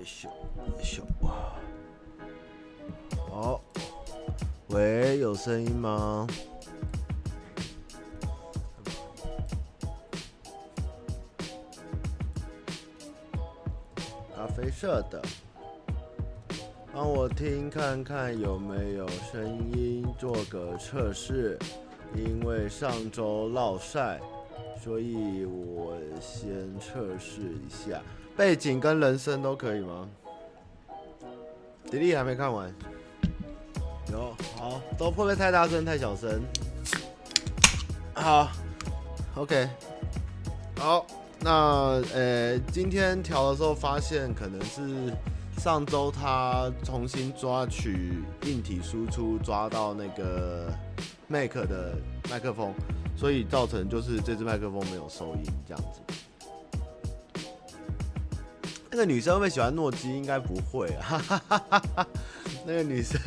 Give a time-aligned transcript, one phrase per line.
[0.00, 1.02] 哎咻，哎咻，
[3.28, 3.60] 好，
[4.68, 6.26] 喂，有声音吗？
[14.34, 15.20] 咖啡色的，
[16.94, 21.58] 帮我听看看有没有声音，做个测试。
[22.14, 24.18] 因为上周落晒，
[24.82, 28.02] 所以我先测试一下。
[28.40, 30.08] 背景跟人声都可以吗？
[31.90, 32.74] 迪丽还没看完。
[34.10, 36.40] 有，好，都会不会太大声太小声。
[38.14, 38.48] 好
[39.34, 39.68] ，OK，
[40.78, 41.04] 好，
[41.40, 45.14] 那呃，今天调的时候发现可能是
[45.58, 50.72] 上周他重新抓取硬体输出，抓到那个。
[51.28, 51.94] Mac 的
[52.30, 52.72] 麦克风，
[53.16, 56.00] 所以造成就是这支麦克风没有收音这样子。
[59.00, 60.14] 那女生会喜欢诺基？
[60.14, 61.48] 应该不会啊。
[62.66, 63.18] 那个女生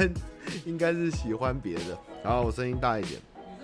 [0.66, 1.98] 应该是喜欢别的。
[2.24, 3.14] 然后我声音大一点。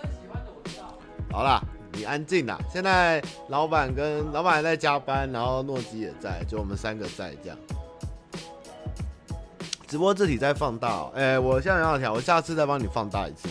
[0.02, 0.98] 喜欢的我知道。
[1.32, 2.58] 好啦，你安静啦。
[2.74, 7.58] 现在老板跟老板还在加班，然后诺基也在，就我们三个在这样。
[9.86, 11.14] 直播字体再放大喔。
[11.16, 13.48] 哎，我现在要调，我下次再帮你放大一次。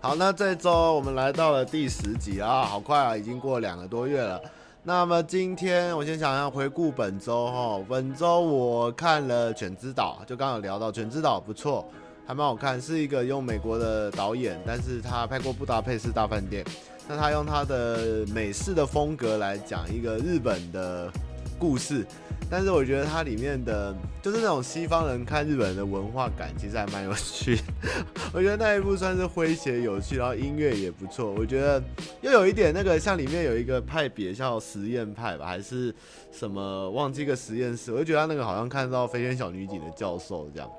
[0.00, 4.42] 好，那这周我们来到了第十集啊，好快啊，已经过了两个多月了。
[4.88, 11.84] 那么今天我先想要回顾本周哈，本周我看了《犬之岛》，就刚刚有聊到《犬之岛》不错，
[12.24, 16.64] 还蛮好看，是一个用美国的导演，但是他拍过《布达佩斯大饭店》，
[17.08, 21.10] 那他用他的美式的风格来讲一个日本的
[21.58, 22.06] 故事。
[22.48, 27.58] 但是我觉得它里面的就是那种西方人看日本人的文化感，其实还蛮有趣。
[28.32, 31.32] 我觉得那一部算是诙谐有趣，然后音乐也不错。
[31.32, 31.82] 我觉得
[32.20, 35.94] 又有一点那个像里面有一个派别叫实验派吧，还是
[36.30, 37.92] 什么忘记个实验室。
[37.92, 40.70] 我就觉得他那个好像看到《飞天小女警》的教授这样。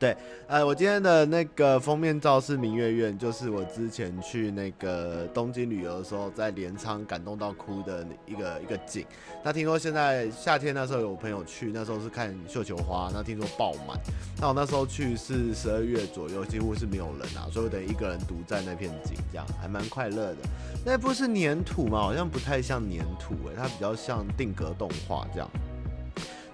[0.00, 9.04] 对，呃，我今天的那个封面照是明月院，就是我之前去那个东京旅游的时候，在镰仓感动到哭的一个一个景。
[9.44, 14.00] 那听说现在夏天那时候有朋友去，那时候是看绣球花，那听说爆满。
[14.40, 20.36] 那我那时候去是十二月左右，几乎是没有人啊，所以我等一个人独占那片景，这样还蛮快乐的。
[20.82, 22.00] 那部是粘土吗？
[22.00, 25.50] 好像不太像粘土，诶，它比较像定格动画这样。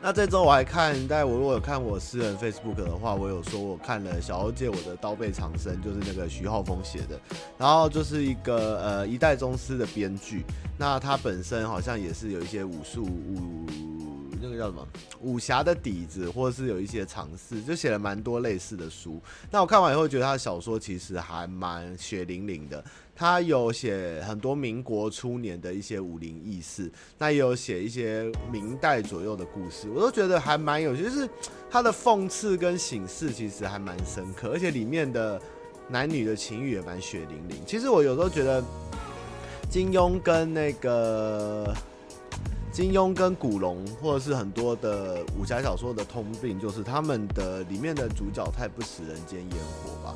[0.03, 7.21] 那这周我还看，但我如果有看我私人 Facebook 的话，我有说我看了《小欧借我的刀背长生》，就是那个徐浩峰写的，
[7.59, 10.45] 然后就是一个呃一代宗师的编剧，
[10.79, 13.67] 那他本身好像也是有一些武术武
[14.41, 14.87] 那个叫什么
[15.23, 19.21] 武侠的底子，或者是有一些尝试，就写了蛮多类似的书。
[19.51, 22.85] 那我看完以后觉得他的小说其实还蛮血淋淋的。
[23.19, 31.27] 他有写很多民国初年的一些武林轶事，那也有写一些明代左右的故事，我都觉得还蛮有趣，就是
[31.71, 35.41] 他的讽刺跟醒视其实还蛮深刻，而且里面的
[35.89, 37.57] 男女的情欲也蛮血淋淋。
[37.67, 38.63] 其实我有时候觉得
[39.71, 41.75] 金庸跟那个
[42.71, 50.15] 金庸跟古龙，或者是很多的武侠小说的通病，就是他们的里面的主角太不食人间烟火吧。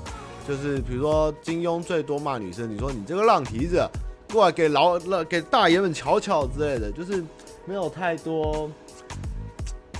[0.49, 3.87] 就是比如说金庸最多骂女生，你说你这个浪蹄子，
[4.33, 7.23] 过来给老给大爷们瞧瞧之类的，就是
[7.65, 8.71] 没有太多。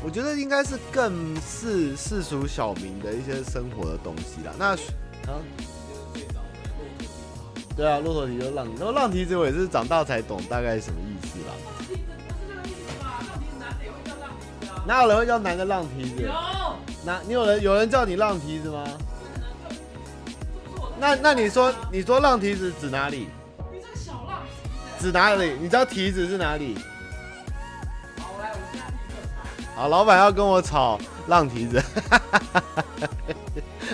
[0.03, 4.53] 我觉得应该是更是世俗小民的一些生活的东西啦。
[4.59, 4.75] 那
[5.31, 5.39] 啊，
[7.77, 11.53] 对啊，骆驼蹄就是浪，然后浪蹄子我也是长大才懂大概什么意思啦。
[14.87, 16.23] 哪有人会叫男的浪蹄子？
[16.23, 16.33] 有，
[17.05, 18.83] 那你有人有人叫你浪蹄子吗？
[21.01, 23.31] 那那你说你说浪蹄子指哪里？
[25.01, 25.57] 指哪里？
[25.59, 26.77] 你知道蹄子是哪里？
[28.19, 29.15] 好，来，我现在立刻
[29.75, 29.81] 查。
[29.81, 31.83] 好，老板要跟我炒浪蹄子，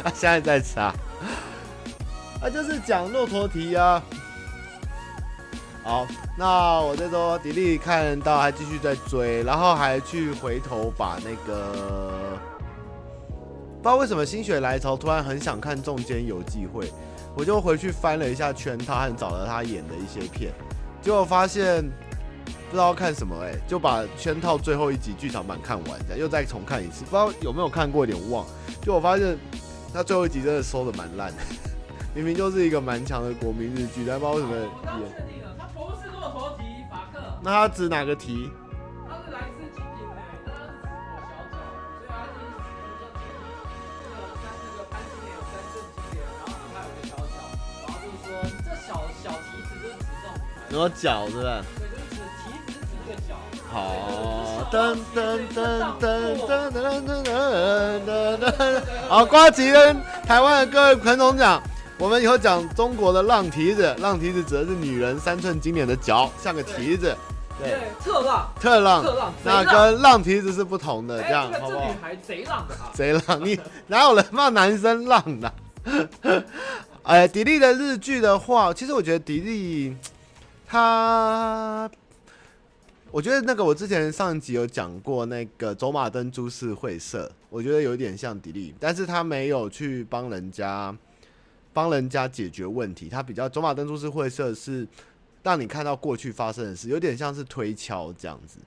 [0.02, 0.80] 他现在在吃。
[0.80, 0.92] 啊，
[2.52, 4.02] 就是讲骆驼蹄啊。
[5.84, 6.04] 好，
[6.36, 12.36] 那我这周迪丽看到还继续在追，然后还去回头把那个。
[13.76, 16.86] 不知道为什么心血来潮，突然很想看《中间游记会》，
[17.36, 20.52] 我就回去翻了一下圈套和找了他演的一些片，
[21.00, 21.84] 结果发现
[22.68, 28.44] 不知道看什么，哎，就把圈套最后一集剧场版看完，这样又再重看一次，不知道有没有看过，有点忘。
[28.82, 29.38] 就我发现
[29.94, 31.42] 他最后一集真的收的蛮烂的，
[32.12, 34.68] 明明就是一个蛮强的国民日剧，但不知道为什么演。
[35.56, 38.50] 他不是骆驼蹄法克，那他指哪个蹄？
[50.70, 51.62] 什么脚是吧？
[51.78, 52.02] 对，就是
[52.44, 53.34] 蹄子是指一个脚。
[53.72, 53.74] 好，
[54.70, 54.74] 噔
[55.14, 55.16] 噔
[55.54, 55.58] 噔
[56.00, 56.04] 噔
[56.46, 56.84] 噔噔
[58.04, 58.82] 噔噔。
[59.08, 61.62] 好，瓜吉跟台湾的各位彭总讲，
[61.98, 67.16] 我们以后讲中国的浪蹄子，浪蹄子指的是女人三寸金莲的脚，像个蹄子。
[67.58, 67.74] 对，
[68.04, 71.80] 特浪，特浪，特浪，那跟浪蹄子是不同的，这样好不好？
[71.80, 75.50] 这女孩贼浪的啊，贼浪，你哪有人骂男生浪的？
[77.04, 79.96] 哎，迪丽的日剧的话，其实我觉得迪丽，
[80.66, 81.90] 他，
[83.10, 90.96] 我觉得那个我之前上集有讲过那个走马灯株式会社，我觉得有点像迪丽，但是他没有去帮人家
[91.72, 94.86] 帮人家解决问题，他比较走马灯株式会社是。
[95.42, 98.58] 让你看到过去发生的事，有点像是推敲这样子，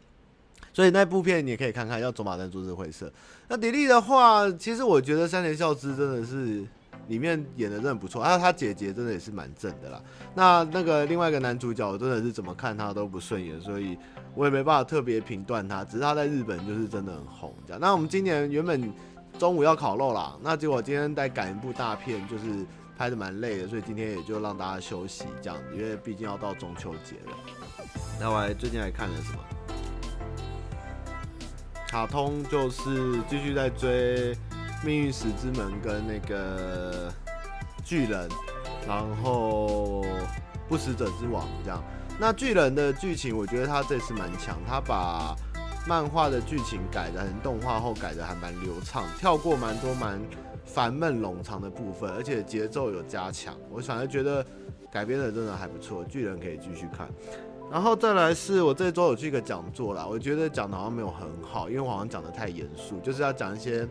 [0.71, 3.05] 所以那部片你也可以看看，叫《走马灯株式会社》。
[3.49, 6.65] 那迪丽的话，其实我觉得三田孝之真的是
[7.07, 10.01] 里面演的真的不错，还有他姐姐真的也是蛮正的啦。
[10.35, 13.97] 那那个另外一个男主角，我真的是怎么看他都不顺眼，所以
[14.35, 15.83] 我也没办法特别评断他。
[15.83, 17.79] 只是他在日本就是真的很红这样。
[17.79, 18.93] 那我们今年原本
[19.37, 22.65] 中午要烤肉啦，那结果今天在赶一部大片，就是。
[22.99, 27.37] 拍的蛮累的，所以今天也就让大家休息这样子，因为毕竟要到中秋节了。
[28.19, 29.39] 那我还最近还看了什么？
[31.87, 34.35] 卡通就是继续在追
[34.85, 37.11] 《命运石之门》跟那个
[37.83, 38.29] 巨人，
[38.87, 40.03] 然后
[40.67, 41.83] 《不死者之王》这样。
[42.19, 45.35] 那巨人的剧情，我觉得他这次蛮强，他把
[45.87, 50.19] 漫画的剧情改的很动画后改的还蛮流畅，跳过蛮多蛮。
[50.65, 54.45] 烦闷冗长的部分，而且节奏有加强，我反而觉得
[54.91, 57.09] 改编的真的还不错，巨人可以继续看。
[57.71, 63.87] 然后再来是我这周有去一个讲座啦，我觉得讲的好像没有很好，因为我好像讲的太严肃，就是要讲一些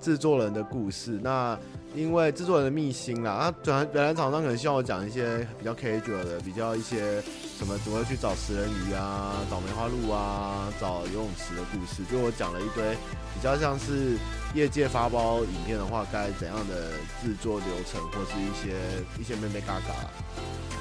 [0.00, 1.18] 制作人的故事。
[1.22, 1.58] 那
[1.94, 7.20] 因为制作人的秘辛啦，他本来本来厂商可能希望我讲一些比较 casual 的，比较一些
[7.58, 12.94] 什么怎么去找食人鱼啊，找梅花鹿啊，找游泳池的故事，就我讲了一堆
[13.34, 14.16] 比较像是
[14.54, 16.90] 业界发包影片的话，该怎样的
[17.20, 18.76] 制作流程，或是一些
[19.20, 19.94] 一些妹妹嘎嘎，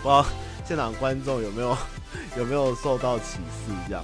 [0.04, 0.24] 不知道
[0.64, 1.76] 现场观众有没有
[2.38, 4.04] 有没有受到启示这样。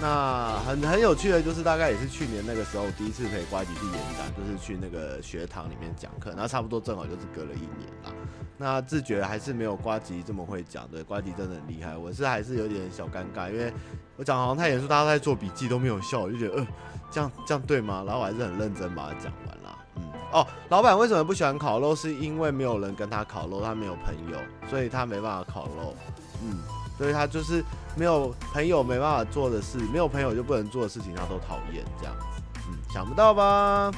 [0.00, 8.10] 那很很有趣的，就是大概也是去年那个时候第一次陪瓜吉去演讲，就是去那个学堂里面讲课，然后差不多正好就是隔了一年啦。
[8.56, 11.96] 那自觉还是没有瓜吉这么会讲，对，瓜吉真的很厉害。
[11.96, 13.72] 我是还是有点小尴尬，因为
[14.16, 16.66] 我讲好像太严肃，大家在做笔记都没有笑，我就觉得呃，
[17.10, 18.02] 这样这样对吗？
[18.06, 19.78] 然后我还是很认真把它讲完了。
[19.96, 20.02] 嗯，
[20.32, 21.94] 哦，老板为什么不喜欢烤肉？
[21.94, 24.38] 是因为没有人跟他烤肉，他没有朋友，
[24.68, 25.94] 所以他没办法烤肉。
[26.42, 26.79] 嗯。
[27.00, 27.64] 所以他就是
[27.96, 32.42] 没有朋友没办法做的事，没有朋友就不能做的事情，他都讨厌这样子。
[32.68, 33.90] 嗯，想不到吧？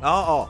[0.00, 0.48] 然后哦，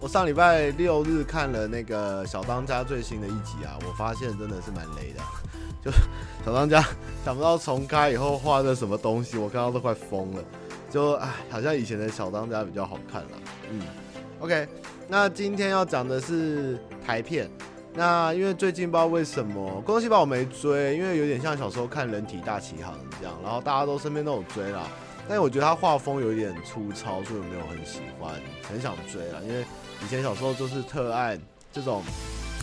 [0.00, 5.20] 我上礼拜六日看了那个小当家最新的一集啊，我发现真的是蛮雷的。
[5.80, 5.92] 就
[6.44, 6.84] 小当家
[7.24, 10.42] 想不到重开以后画的什么东西，我看到都快疯了。
[10.90, 13.28] 就哎，好像以前的小当家比较好看了。
[13.70, 13.80] 嗯
[14.40, 14.66] ，OK。
[15.08, 17.50] 那今天要讲的是台片，
[17.94, 24.88] 那因为最近不知道为什么《工作细胞》我没追，因为有点像小时候看《人体大奇航》这样，然后大家都身边都有追啦，
[25.28, 28.34] 但我觉得他画风有一点粗糙，所以没有很喜欢，
[28.68, 29.64] 很想追啦，因为
[30.04, 31.38] 以前小时候就是特爱
[31.72, 32.02] 这种。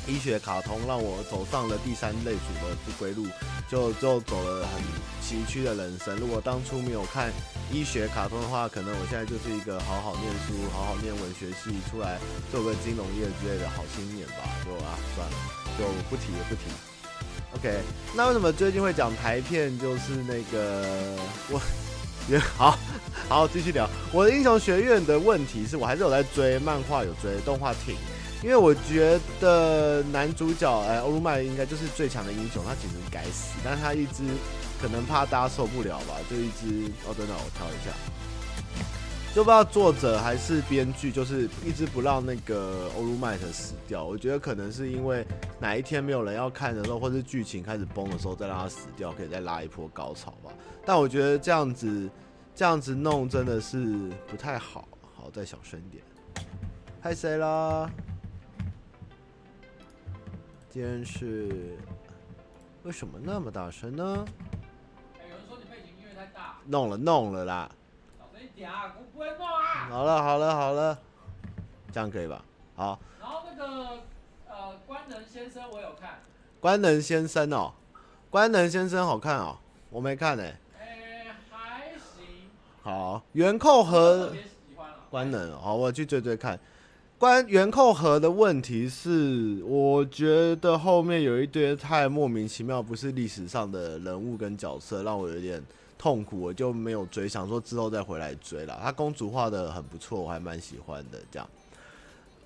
[0.08, 3.28] 医学卡通让我走上了第三类组的不归路，
[3.70, 4.82] 就就走了很
[5.30, 6.16] 崎岖的人生。
[6.18, 7.32] 如果当初没有看
[7.72, 12.18] 医学卡通的话，可能我现在就是一个好好念书、好好念文学系出来
[12.52, 14.42] 做个金融业之类的好青年吧。
[14.66, 15.38] 就啊，算了，
[15.78, 16.62] 就不提了，不提。
[17.56, 17.80] OK，
[18.16, 19.78] 那为什么最近会讲台片？
[19.78, 21.16] 就是那个
[21.50, 21.62] 我，
[22.28, 22.78] 也好
[23.28, 27.96] 好继续聊我的英雄学院的问题是我还是有在追漫画，有追动画挺。
[28.42, 34.24] 因为我觉得男主角哎，欧鲁麦应该就是最强的英雄，他简直该死，但是他一直
[34.82, 37.92] 可能怕大家受不了吧，就一直哦，等等，我挑一下，
[39.36, 44.04] 就不知道作者还是编剧，就是一直不让那个欧鲁麦特死掉。
[44.04, 45.26] 我觉得可能是因为
[45.60, 50.52] 哪一天没有人要看的时候，或是剧情开始崩的时候，再让他死掉，可以再拉一波高潮吧。
[50.86, 52.10] 但我觉得这样子
[52.56, 56.04] 这样子弄真的是不太好，好，再小声点。
[57.02, 57.90] 嗨，谁啦？
[60.70, 61.78] 今天是
[62.84, 64.26] 为什么那么大声呢？
[66.70, 67.70] 弄了弄了啦。
[68.18, 69.90] 小声一点啊，我不会弄啊。
[69.90, 70.98] 好了好了好了，
[71.92, 72.46] 这样可以吧？
[72.76, 73.00] 好。
[73.20, 73.98] 然后那个
[74.48, 76.20] 呃，官能先生我有看。
[76.60, 77.74] 官能先生哦，
[78.30, 79.58] 官能先生好看哦，
[79.90, 80.44] 我没看呢。
[80.44, 82.50] 欸，还行。
[82.84, 84.32] 好，原扣和
[85.10, 86.60] 官能，好，我去追追看。
[87.18, 95.62] 关元寇和的问题是，我觉得后面有一堆太莫名其妙，不是历史上的人物跟角色，让我有点
[96.00, 98.80] 痛苦，我就没有追，想说之后再回来追了。
[98.82, 101.20] 他公主画的很不错，我还蛮喜欢的。
[101.30, 101.48] 这样，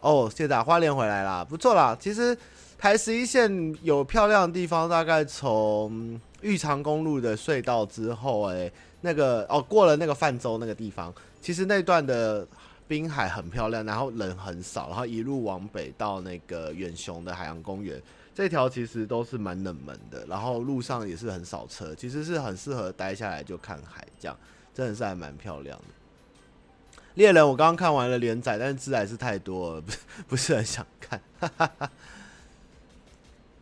[0.02, 1.96] 哦，谢谢花莲回来啦，不错啦。
[1.98, 2.38] 其实
[2.78, 8.70] 台十一线有漂亮的地方，大概从玉长公路的隧道之后，哎，
[9.00, 12.46] 那个哦过了那个泛舟那个地方，其实那段的。
[12.86, 18.00] 滨海很漂亮，然后人很少，然后一路往北到那个远雄的海洋公园，
[18.36, 24.36] 这条其实都是蛮冷门的，然后路上也是很少车，其实是很适合待下来就看海，这样
[24.74, 25.86] 真的是还蛮漂亮的。
[27.14, 29.98] 猎人我刚刚看完了连载，但是字还是太多了，不是
[30.30, 31.22] 不是很想看。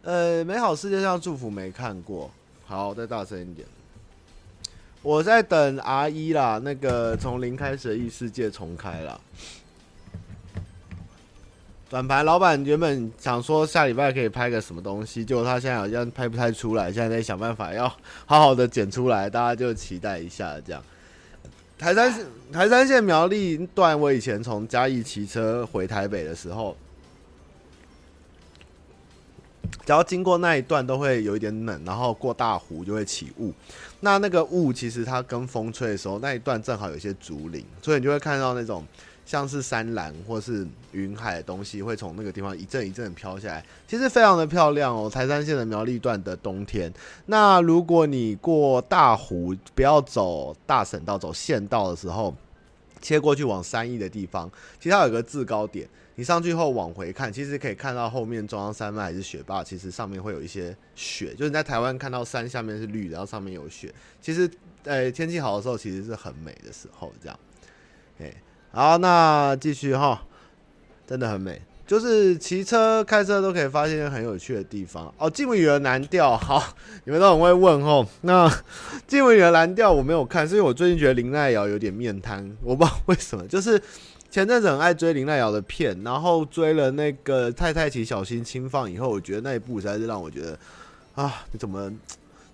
[0.03, 2.31] 呃，美好世界上祝福没看过，
[2.65, 3.67] 好，再大声一点。
[5.01, 9.19] 我在等 R 一啦，那个从零开始的异世界重开了。
[11.91, 17.85] 转盘老板原本想说下礼拜可以拍个什么东西，结果他现在好像拍不太出来，现在在想办法要
[18.25, 20.81] 好好的剪出来，大家就期待一下这样。
[21.77, 26.77] 台山线台山线苗栗段，我以前从嘉义骑车回台北的时候。
[29.85, 33.53] 只要经过那一段都会有一点冷，然后过大湖就会起雾。
[33.99, 38.85] 那那个雾其实它跟风吹的时候，那一段正好有些竹林，所以你就会看到那种
[39.25, 45.09] 像是山岚或是云海的东西会从那个地方一阵一阵飘下来，其实非常的漂亮哦。
[45.09, 46.91] 台山线的苗栗段的冬天，
[47.27, 52.35] 那如果你过大湖，不要走大省道，走县道的时候，
[53.01, 55.87] 切过去往三义的地方，其实它有个制高点。
[56.15, 61.33] 你上去后往回看，其实可以看到后面中央山脉还是雪霸，其实上面会有一些雪。
[61.33, 63.91] 就是你在台湾看到山下面是绿，然后上面有雪。
[64.21, 64.47] 其实，
[64.83, 67.39] 呃、天气好的时候其实是很美的时候，这样。
[68.19, 68.31] 哎，
[68.71, 70.23] 好，那继续哈，
[71.05, 75.29] 真的很美，就是骑车、开车都可以发现很有趣的地方哦。
[75.29, 76.63] 继母语的蓝调，好，
[77.03, 78.07] 你们都很会问哦。
[78.21, 78.49] 那
[79.05, 83.81] 继母语的蓝调我没有看，是因为我最近觉得林奈瑶有点面瘫，我不知道为什么，就是。
[84.31, 90.57] 前阵子很爱追林奈瑶的片，然后追了那个《太太请小心轻放》以后，我觉得那一部实在是让我觉得
[91.15, 91.91] 啊，你怎么？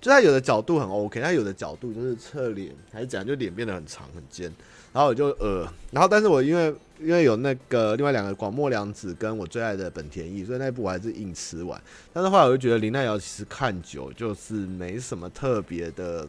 [0.02, 4.52] 就他有的角度很 OK，他有的角度就是侧脸还是怎样，就脸变得很长很尖，
[4.94, 11.82] 然后我就呃，然后但是我因为因为有那个另外两个广末凉子跟我最爱的本田翼，所以那一部我还是硬吃完。
[12.14, 16.28] 但是后来我就觉得林奈瑶其实看久就是没什么特别的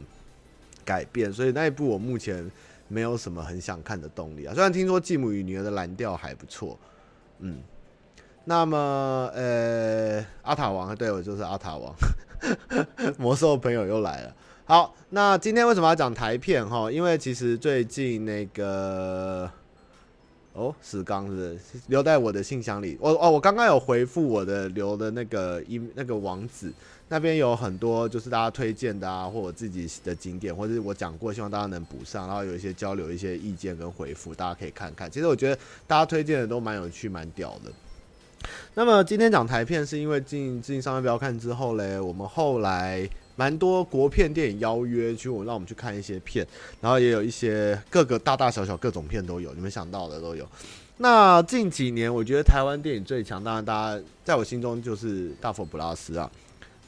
[0.85, 2.50] 改变，所以那一部我目前。
[2.91, 4.55] 没有什么很想看的动力啊。
[4.55, 6.79] 虽然听说《继母与女儿的蓝调》还不错，
[7.41, 7.59] 嗯，
[8.47, 11.95] 那么呃，阿塔王，对，我就是阿塔王，
[13.21, 14.35] 魔兽朋友又来了。
[14.69, 16.93] 好，那今天为什么要讲台片哈？
[16.93, 19.51] 因为其实最近那个。
[20.53, 22.99] 哦，石刚是，留在我的信箱里。
[23.01, 26.71] 我哦，我刚刚有回复我的留的那个一那个网址，
[27.09, 35.11] 那边有很多就是大家推荐的啊，或我自己的景点，或者我讲过，希望大家能补上，然后有一些交流一些意见跟回复，大家可以看看。
[35.11, 37.73] 其实我觉得大家推荐的都蛮有趣，蛮屌的。
[38.75, 43.09] 那么今天讲台片，是因为进进上面不要看之后嘞，我们后来。
[43.38, 46.45] 蛮多国片电影邀约，去我让我们去看一些片，
[46.80, 50.45] 然后也有一些各个大大小小各种片都有，你们想到的都有。
[50.97, 56.28] 那近几年，我觉得台湾电影最强，当然大家在我心中就是大佛普拉斯啊，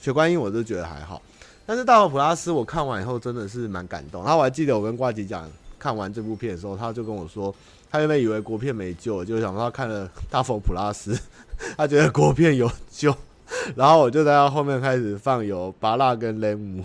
[0.02, 1.22] 雪观音我都觉得还好，
[1.64, 4.24] 但是大佛普拉斯我看完以后真的是蛮感动。
[4.24, 7.54] 然后我还记得我跟呱吉讲，看完这部片的时候，他就跟我说，
[7.88, 11.16] 他原本以为国片没救，就想说他看了大佛普拉斯，
[11.78, 13.14] 他觉得国片有救。
[13.74, 16.82] 然后我就在他后面开始放有芭乐跟雷姆，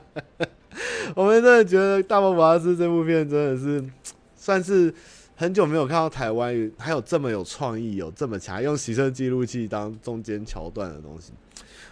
[1.14, 3.84] 我们真的觉得《大佛普拉斯》这部片真的是
[4.36, 4.92] 算是
[5.34, 11.32] 很久没有看到台湾还有这么有创意、有这么强用行车记录器当中间桥段的东西。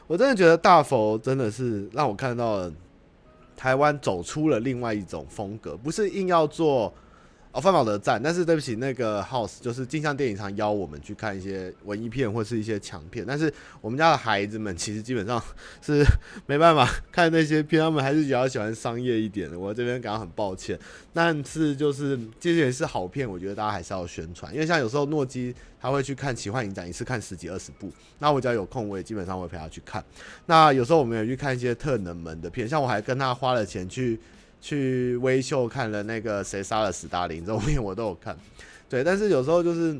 [0.06, 2.73] 我真的觉得大佛真的是让我看到了
[3.56, 6.92] 台湾走出了另外一种风格，不是硬要做。
[7.55, 15.41] 哦，范宝德赞，但是对不起，那个 House 就是镜像电影常邀我们去看一些文艺片或是一些强片，但是我们家的孩子们其实基本上
[15.81, 16.05] 是
[16.47, 19.57] 没办法看那些片，他们还是比较喜欢商业一点的。
[19.57, 20.77] 我这边感到很抱歉，
[21.13, 30.05] 但是就是这些是好片，我觉得大家还是要宣传，因为像有时候诺基他会去看奇幻影展，一次看十几二十部，那我只要有空，我也基本上会陪他去看。
[30.47, 34.19] 那有时候我们也去看一些特冷门的片，像我还跟他花了钱去。
[34.64, 38.35] 去微秀看了那个谁杀了斯大林这种片，我都有看，
[38.88, 39.94] 对，但是有时候就是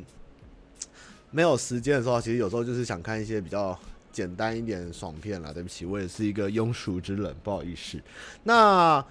[1.31, 3.79] 没有时间的时候，其实有时候就是想看一些比较
[4.11, 5.53] 简单一点的爽片啦。
[5.53, 8.01] 对不起，我也是一个庸俗之人，不好意思。
[8.45, 9.05] 那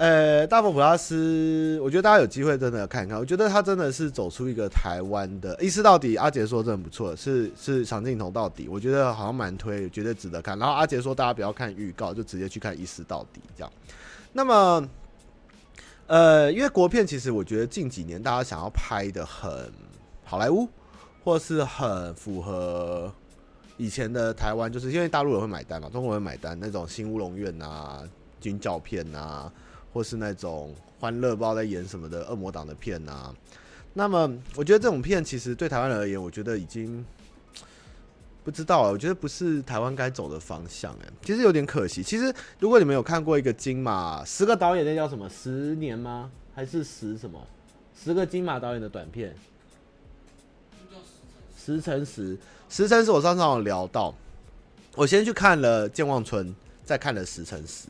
[0.00, 3.18] 呃，大佛普拉斯，我觉得大家有机会真的看一看。
[3.18, 6.16] 我觉得他真的是走出一个台湾的一尸到底。
[6.16, 10.58] 阿杰说真的不错，是是长镜头到底，我觉得好像蛮推，绝对值得看。
[10.58, 13.70] 然后阿杰说大家不要看预告，就直接去看一尸到底这样。
[14.32, 14.88] 那么，
[16.06, 19.70] 呃，因为国片其实我觉得近几年大家想要拍的很
[20.24, 20.66] 好莱坞，
[21.22, 23.12] 或是很符合
[23.76, 28.02] 以前的台湾，就是因为大陆人会买单嘛，中国人会买单那种新乌龙院啊、
[28.40, 29.52] 军教片啊。
[29.92, 33.34] 或是那种欢乐不知道在演什么的恶魔党的片啊，
[33.94, 37.04] 那么我觉得这种片其实对台湾人而言，我觉得已经
[38.44, 38.92] 不知道了。
[38.92, 42.02] 我觉得不是台湾该走的方向，哎，其实有点可惜。
[42.02, 45.28] 其实如果你们有看过一个金马十个导演，那叫什么？
[45.28, 46.30] 十年吗？
[46.54, 47.44] 还是十什么？
[48.02, 49.34] 十个金马导演的短片？
[51.62, 53.10] 十乘十，十乘十。
[53.10, 54.14] 我上次有聊到，
[54.96, 56.48] 我先去看了《健忘村》，
[56.84, 57.88] 再看了十乘十。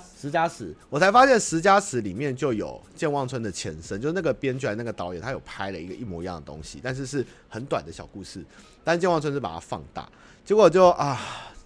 [0.00, 8.44] 十加十，我才发现十加十里面就有《健忘村》的前身，就是那个编剧那个导演，他有拍了一个一模一样的东西，但是是很短的小故事。
[8.84, 10.08] 但《健忘村》是把它放大，
[10.44, 11.18] 结果就啊，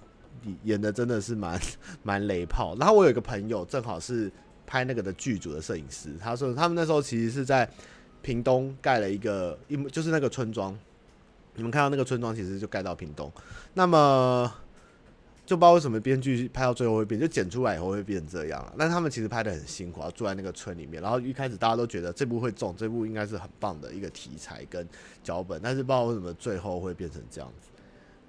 [0.64, 1.60] 演的真的是蛮
[2.02, 2.76] 蛮雷炮。
[2.78, 4.30] 然后我有一个朋友，正好是
[4.66, 7.68] 拍那个的剧组的摄影师，他说他们那时候其实是在
[8.22, 10.76] 屏东盖了一个一，就是那个村庄。
[11.54, 13.30] 你们看到那个村庄，其实就盖到屏东。
[13.74, 14.52] 那么。
[15.46, 18.74] 就不知道为什么编剧拍到最后会变，就剪出来以后会变成这样了。
[18.76, 21.00] 但他们其实拍得很辛苦，住在那个村里面。
[21.00, 24.86] 然后一开始大家都觉得这部会中，这部应该是很棒的一个题材跟
[25.22, 25.60] 脚本。
[25.62, 27.68] 但是不知道为什么最后会变成这样子。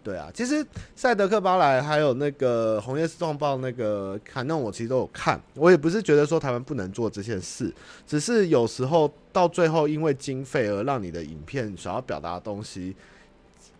[0.03, 5.41] 对啊，其实赛德克巴莱还有那个红叶诗报那个坎弄，我其实都有看。
[5.55, 7.73] 我也不是觉得说台湾不能做这件事，
[8.05, 12.95] 只是有时候到最后因为经费而让你的影片想要表达的东西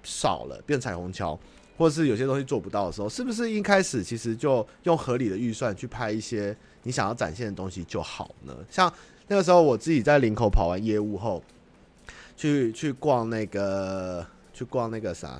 [0.03, 1.39] 少了，变彩虹桥。
[1.77, 8.57] 或是有些东西做不到的时候，是不是一开始其实就用合理的预算去拍一些你想要展现的东西就好呢？
[8.69, 8.91] 像
[9.27, 11.43] 那个时候我自己在林口跑完业务后，
[12.35, 15.39] 去去逛那个去逛那个啥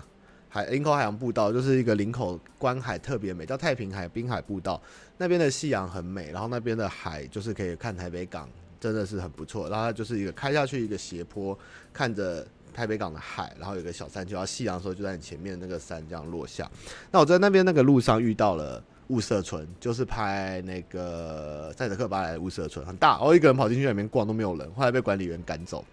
[0.50, 4.79] 海林口海洋步道，就是一个林口观海特别美，叫太平海滨海步道。
[5.17, 8.47] 那边的夕阳很美，然后那边的海就是可以看台北港，
[8.80, 9.67] 真的是很不错。
[9.69, 11.58] 然后它就是一个开下去一个斜坡，
[11.91, 12.45] 看着。
[12.78, 16.70] 台北港的海，然后有个小山丘，然后夕阳的时候就在你前面那个山这样落下。
[17.10, 25.84] 那我在那边那个路上遇到了雾社村，就是拍那个赛德克巴莱的雾社村，很大，我一个人跑进去里面逛都没有人，后来被管理员赶走。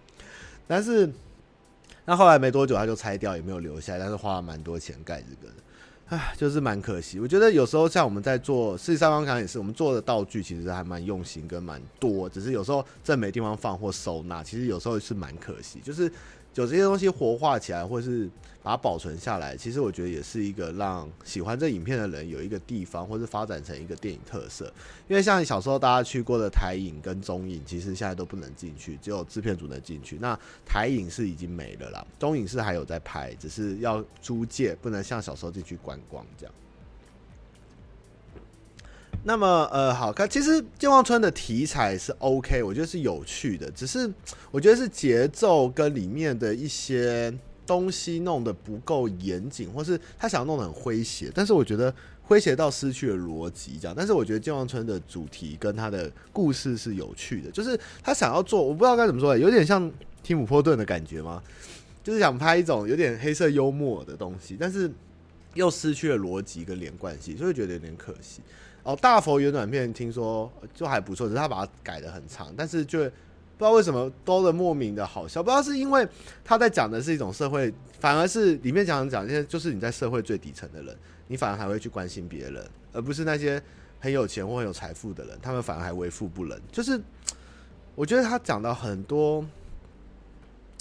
[0.67, 1.11] 但是
[2.05, 5.61] 那后来没多久他就拆掉，也没有留下，但是花了蛮多钱盖这个的，
[6.09, 7.19] 唉，就是蛮可惜。
[7.19, 16.11] 我觉得有时候像我们在做，事实上刚刚也是，我们做的道具其实还蛮用心跟蛮多，只是有时候真没地方放或收纳，其实有时候是蛮可惜，就是。
[16.55, 18.29] 有这些东西活化起来，或是
[18.63, 24.65] 把它保存下来，其实我觉得也是一个让喜欢这影片的人有一个地方，或是发展成一个电影特色。
[25.07, 30.17] 因为像小时候大家去过的台影跟中影，其实现在都不能进去，只有制片组能进去。
[30.19, 36.55] 那台影是已经没了啦，中影是还有在拍，只是要租借，不能像小时候进去观光这样。
[39.27, 40.29] 那么，呃，好看。
[40.29, 43.69] 其实健忘村的题材是 OK，我觉得是有趣的。
[43.71, 44.07] 只是
[44.51, 47.33] 我觉得是节奏跟里面的一些
[47.65, 51.91] 东西弄得不够严谨，或是他想要弄得很诙谐，但是我觉得
[52.27, 53.95] 诙谐到失去了逻辑，这样。
[53.97, 61.41] 但是我觉得健忘村的主题跟他的故事是有趣的，就是他想要做，我不知道该怎么说，有点像提姆波顿的感觉吗？
[62.03, 64.91] 就是想拍一种有点黑色幽默的东西，但是
[65.55, 68.41] 又失去了逻辑跟连贯性，所以觉得有点可惜。
[68.85, 73.11] 哦，大佛圆短片听说就还不错，只是他把它改得很长，但是就不知
[73.63, 76.07] 道为什么多了莫名的好笑，不知道是因为
[76.43, 80.95] 他在讲的是一种社会，反而是里面讲讲这些就是你在社会最底层的人，
[81.27, 83.59] 你反而还会去关心别人，而不是那些
[83.99, 86.61] 很有钱或很有财富的人，他们反而还为富不仁。
[86.71, 87.01] 就是
[87.95, 89.43] 我觉得他讲到很多，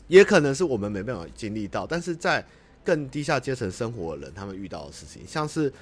[0.09, 2.45] 也可能是我们没办法经历到，但是在
[2.85, 5.73] 更低下阶层生活的人，他们遇到的事情，像是。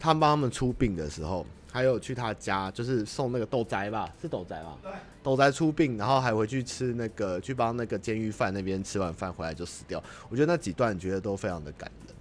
[0.00, 4.76] 他帮他们出殡的时候，还有去他家，就是送那个豆仔吧，是豆仔吧？
[4.82, 4.90] 对，
[5.22, 10.02] 豆仔出殡，然后还回去吃那个，去帮那个监狱犯那边吃完饭回来就死掉。
[10.30, 12.16] 我觉得那几段觉得都非常的感人。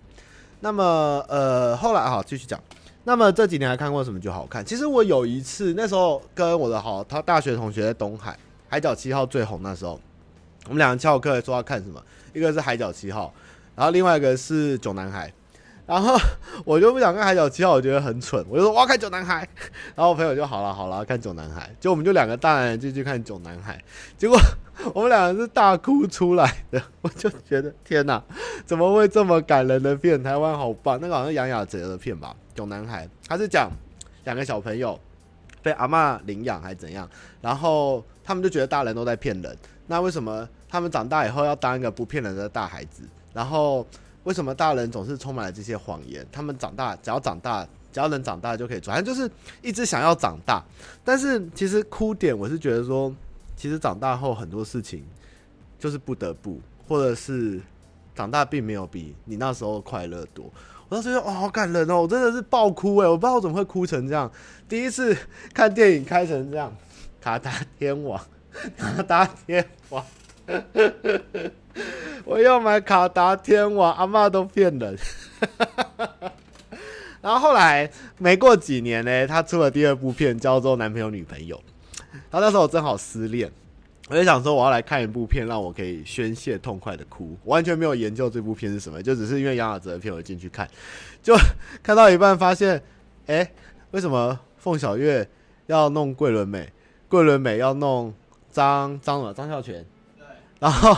[0.60, 0.84] 那么，
[1.30, 2.62] 呃，后来哈继续讲。
[3.06, 4.63] 那么这几年还看过什么剧好看？
[4.63, 8.38] 其实我有一次那时候跟我的好他大学同学在东海
[8.68, 10.00] 海角七号最红那时候，
[10.65, 13.34] 我们两个翘课说要看什么，一个是海角七号，
[13.74, 15.34] 然后另外一个是囧男孩。
[15.89, 16.15] 然后
[16.63, 19.39] 我就不想看海角七号，我觉得很蠢，我就说我要看囧男孩。
[19.97, 21.67] 然后我朋友就好了好了，看囧男孩。
[21.80, 23.84] 就我们就两个大男人进去看囧男孩，
[24.15, 24.38] 结果
[24.93, 26.80] 我们两个是大哭出来的。
[27.02, 28.21] 我就觉得天哪，
[28.67, 30.21] 怎么会这么感人的片？
[30.21, 32.36] 台湾好棒，那个好像杨雅喆的片吧？
[32.54, 33.71] 囧男孩，他是讲
[34.25, 34.99] 两个小朋友
[35.63, 37.10] 被阿嬷领养还是怎样，
[37.41, 39.58] 然后他们就觉得大人都在骗人。
[39.88, 43.02] 那为什么他们长大以后要当一个不骗人的大孩子？
[43.34, 43.86] 然后
[44.23, 46.25] 为什么大人总是充满了这些谎言？
[46.32, 49.29] 他们长大只要长大，只要能长大就可以转，就是
[49.62, 50.63] 一直想要长大。
[51.03, 53.13] 但是其实哭点，我是觉得说，
[53.55, 55.03] 其实长大后很多事情
[55.79, 57.62] 就是不得不，或者是
[58.13, 60.51] 长大并没有比你那时候快乐多。
[60.89, 64.29] 我当时就哦，好感人哦，我真的是爆哭诶，我不知道我怎么会哭成这样。
[64.67, 65.15] 第一次
[65.53, 66.75] 看电影开成这样，
[67.21, 68.19] 卡达天王，
[68.75, 70.03] 卡达天王，
[72.25, 74.97] 我要买卡达天王，阿妈都骗人。
[77.21, 81.55] 然后后来没过几年呢，他出了第二部片，叫做《男朋友女朋友》。
[82.31, 83.51] 然后那时候我正好失恋。
[84.09, 87.38] 我就想说，我要来看一部片，让我可以宣泄痛快的哭。
[87.43, 90.67] 完全没有研究这部片是什么，就只是因为杨雅喆的片，我进去看，
[91.21, 91.35] 就
[91.83, 92.81] 看到一半发现，
[93.27, 93.51] 哎、
[93.91, 95.29] 为什么凤小岳
[95.67, 96.71] 要弄桂纶镁，
[97.07, 98.12] 桂纶镁要弄
[98.51, 99.85] 张张了张孝全？
[100.60, 100.95] 然后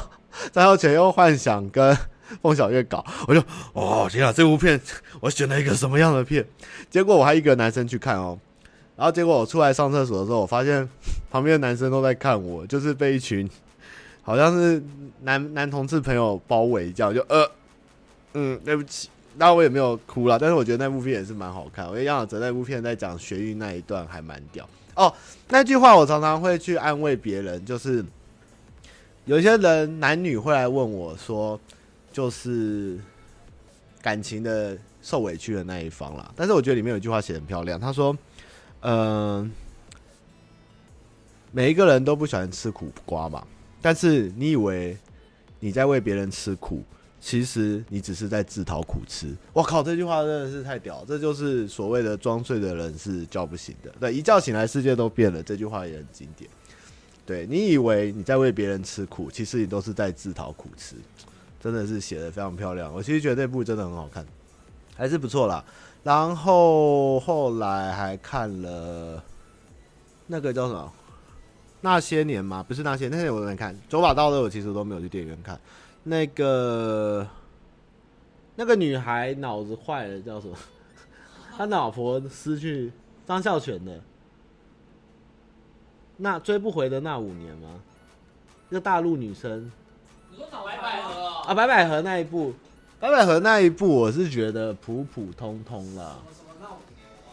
[0.52, 1.96] 张孝全又幻想跟
[2.42, 3.44] 凤小岳搞，我就
[3.74, 4.80] 哦天啊，这部片
[5.20, 6.46] 我选了一个什么样的片？
[6.90, 8.40] 结果我还一个男生去看哦。
[8.96, 10.88] 然后结果我出来上厕所的时候，我发现
[11.30, 13.50] 旁边的男生都在看我，就是被一群
[14.22, 14.82] 好像是
[15.22, 17.50] 男男同志朋友包围，这样就呃
[18.34, 21.86] 嗯，对不起，那我也没有哭了，但是我觉得那部片也是蛮好看。
[21.86, 25.12] 我觉得杨雅喆那部片在讲学运那一段还蛮屌哦。
[25.50, 28.06] 那句话我常常会去安慰别人，就是
[29.26, 31.60] 有些人男女会来问我说，
[32.12, 33.00] 就是
[34.02, 36.32] 感情的受委屈的那一方啦。
[36.36, 38.18] 但是我觉得里面有一句话写得很漂亮，他说。
[38.84, 39.50] 嗯、呃，
[41.52, 43.46] 每一个人都不喜欢吃苦瓜嘛，
[43.80, 44.98] 但是你以为
[45.60, 46.82] 你在为别人吃苦，
[47.20, 49.38] 其实你只是在自讨苦吃。
[49.54, 53.94] 我靠，这句话真的是太屌，这就是所谓的装睡的人是叫不醒的。
[54.00, 56.50] 对，一觉醒来世界都变了，这句话也很经典。
[57.32, 60.98] 对，你以为你在为别人吃苦，其实你都是在自讨苦吃，
[61.62, 62.94] 真的是写的非常漂亮。
[62.94, 64.26] 我其实觉得那部真的很好看，
[64.98, 65.64] 还是不错啦。
[66.04, 69.24] 然后后来还看了
[70.28, 70.92] 那个叫什么？
[71.80, 72.62] 那些年吗？
[72.68, 73.74] 不是那些，那些年我都没看。
[73.88, 75.58] 九把刀的我其实都没有去电影院看。
[76.04, 77.26] 那个
[78.58, 80.58] 那个女孩脑子坏了，叫什么？
[81.56, 82.92] 他老婆失去
[83.26, 84.02] 张孝全的。
[86.22, 87.70] 那追不回的那五年吗？
[88.70, 89.72] 一个大陆女生。
[90.30, 91.54] 你说找白百合啊？
[91.54, 92.54] 白百合那一部。
[93.00, 96.18] 白百合那一部我是觉得普普通通啦，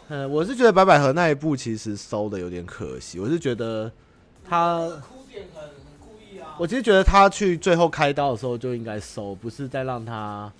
[0.07, 3.91] 嗯，我是觉得白百合那一部其实收的有点可惜，我是觉得
[4.49, 10.51] 他哭点很很故意啊，我其实觉得他去最后开刀的时候就应该收，不是再让他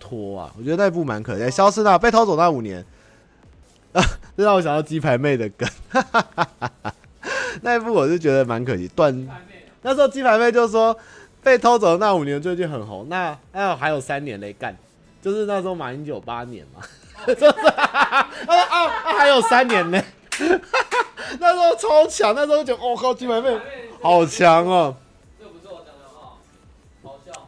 [0.00, 2.82] 拖啊，我觉得那一部蛮可惜，欸，消失那被偷走那五年，
[3.92, 4.00] 啊，
[4.34, 5.68] 这让我想到鸡排妹的梗，
[7.62, 9.28] 那一部我是觉得蛮可惜，断，
[9.82, 10.96] 那时候鸡排妹就说。
[11.42, 14.76] 被偷走的那五年最近很红，那还有还有三年嘞干，
[15.22, 16.82] 就是那时候马英九八年嘛，
[17.24, 20.02] 就是啊啊还有三年呢，
[21.38, 23.56] 那时候超强，那时候就哦靠金牌妹
[24.02, 24.96] 好强哦，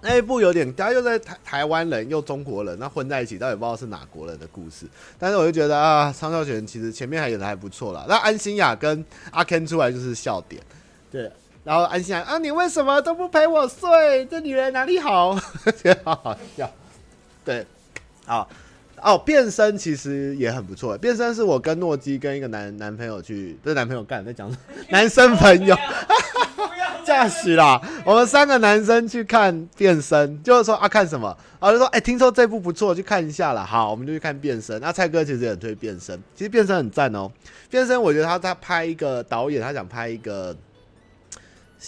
[0.01, 4.87] 那一部有点，大家又在台台湾人又中国人，那混在一起，到底不知道是哪国人的故事。
[5.19, 8.05] 但是我就觉得啊，张孝全其实前面还演的还不错啦。
[8.09, 10.63] 那安心亚跟阿 Ken 出来就是笑点，
[11.11, 11.31] 对。
[11.65, 14.25] 然后安心雅，啊，你为什么都不陪我睡？
[14.27, 15.39] 这女人哪里好？
[15.83, 16.71] 觉得好好笑。
[17.45, 17.67] 对，
[18.25, 18.49] 好
[19.03, 20.97] 哦，变身其实也很不错。
[20.99, 24.51] 变身是我跟诺基跟一个男男朋友去，不是男朋友干，在讲？
[24.91, 25.77] 男生朋友，
[27.05, 27.81] 驾驶啦。
[28.05, 31.37] 我们三个男生去看变身，就是说啊，看什么？
[31.61, 33.65] 然后就说，哎、欸，听说这部不错，去看一下啦。
[33.65, 34.81] 好，我们就去看变身。
[34.81, 37.31] 那蔡哥其实也很推变身，其实变身很赞哦。
[37.71, 40.57] 变身，我觉得他他拍一个导演，他想拍一个。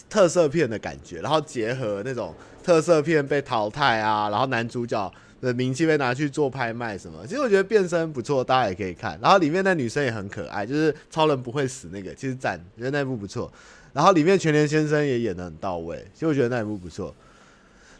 [0.09, 9.18] 特色片的感觉，然后结合那种特色片被淘汰啊，然后男主角的名气被拿去做拍卖什么，其实我觉得变身不错，大家也可以看。
[9.22, 13.50] 然后里面那女生也很可爱，就是超人不会死那个，其实赞，觉得那部不错。
[13.92, 17.14] 然后里面全联先生也演的很到位，其实我觉得那部不错。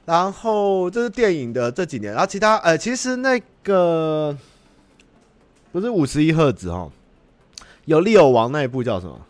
[0.05, 4.37] 然后这是电影的这几年，然后其他呃，其实那个
[5.73, 6.93] 不是五十一赫兹哦，
[7.87, 9.27] 有利友王那一部叫什么？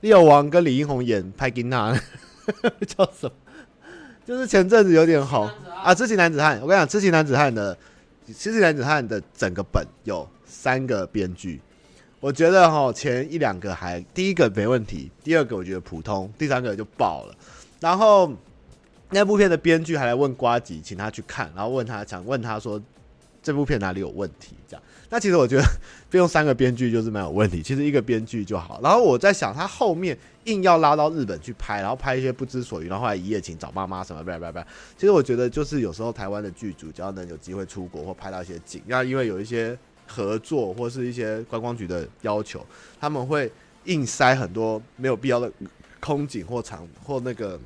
[0.00, 1.92] 利友王跟李英宏演拍金娜，
[2.86, 3.32] 叫什么？
[4.26, 5.46] 就是前阵子有点红
[5.84, 6.58] 啊，《痴情男子汉》。
[6.60, 7.72] 我跟你讲，《痴情男子汉》的
[8.36, 11.60] 《痴情男子汉》的整个本有三个编剧，
[12.18, 17.34] 我觉得哈前一两个还第一个没问题，第二个我觉得普通，第三个就爆了。
[17.78, 18.32] 然后
[19.10, 22.82] 那部片的编剧还来问瓜吉，请他去看，然后问他想问他说，
[23.40, 24.56] 这部片哪里有问题？
[24.66, 25.64] 这样，那其实我觉得
[26.10, 28.80] 不用三个编剧就是没有问题，其实一个编剧就好。
[28.82, 34.58] 然后我在想，他后面硬要拉到日本去拍，然后拍一些不知所云，然后后来一夜情找妈妈什么，不不不，
[34.96, 42.64] 其实我觉得就是有时候台湾的剧组只要能有机会出国或拍到一些景，那因为有一些合作或是一些观光局的要求，
[43.00, 43.50] 他们会
[43.84, 45.50] 硬塞很多没有必要的
[46.00, 47.58] 空景或场或那个。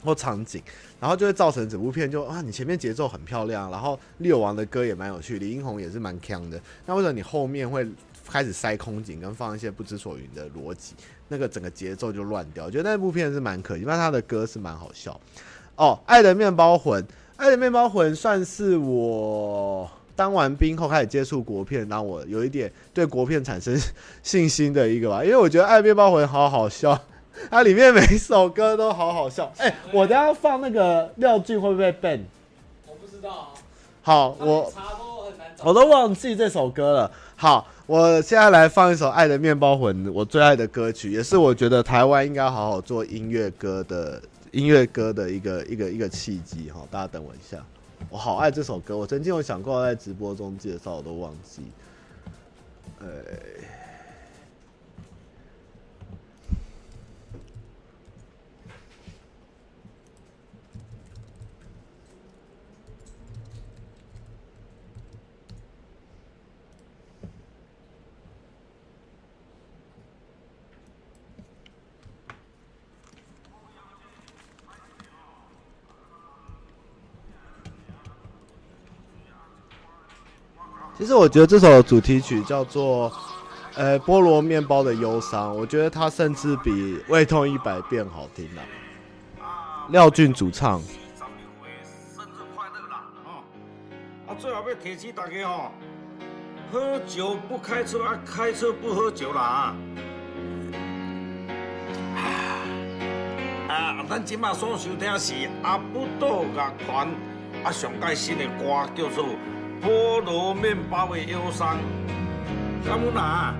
[0.00, 0.62] 或场景，
[1.00, 6.60] 然后就会造成整部片就啊，你前面节奏很漂亮，然后六王的歌也蛮有趣，李英宏也是蛮强的。
[6.86, 7.86] 那为什么你后面会
[8.28, 10.94] 开始塞空景跟放一些不知所云的逻辑？
[11.28, 12.64] 那个整个节奏就乱掉。
[12.64, 15.18] 我觉得那部片是蛮可惜，但他的歌是蛮好笑。
[15.76, 17.02] 哦，《爱的面包魂》，
[17.36, 23.78] 《爱的面包魂》算是我当完兵后开始接触国片，让我有一点对国片产生
[24.24, 25.22] 信心的一个吧。
[25.22, 27.00] 因为我觉得《爱的面包魂》好好笑。
[27.50, 32.20] 它 里面每一首歌都好好笑，哎、欸，我等下放那个廖俊会不会 ban？
[32.86, 33.48] 我不知道、啊。
[34.02, 34.72] 好，我
[35.62, 37.10] 我都忘记这首歌了。
[37.36, 44.20] 好，我现在来放一首《爱的面包魂》，我最爱的歌曲，也是我觉得台湾应该好好做音乐歌的
[44.50, 46.80] 音乐歌的一个一个一个契机哈。
[46.90, 47.64] 大家等我一下，
[48.08, 51.62] 我好爱这首歌，我曾经有想过在直播中介绍，我都忘记。
[53.00, 53.77] 哎、欸。
[80.98, 83.08] 其实我觉得这首主题曲叫做
[83.76, 86.72] 《呃菠萝面包的忧伤》，我觉得它甚至比
[87.06, 88.62] 《胃痛一百遍》好听了。
[89.90, 90.82] 廖俊主唱。
[90.82, 93.04] 生日快乐啦！
[94.26, 95.70] 啊，最好要提醒大家哦，
[96.72, 99.72] 喝酒不开车啊，开车不喝酒啦
[102.16, 102.26] 啊！
[103.68, 105.32] 啊，咱今麦所收听是
[105.62, 107.08] 阿布多乐团
[107.62, 109.24] 啊上盖新的歌叫做。
[109.82, 111.78] 菠萝面包的忧伤，
[112.84, 113.54] 干木拿？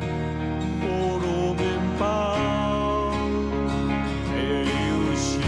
[0.81, 1.64] 菠萝面
[1.98, 2.37] 包
[4.33, 5.40] 的忧伤。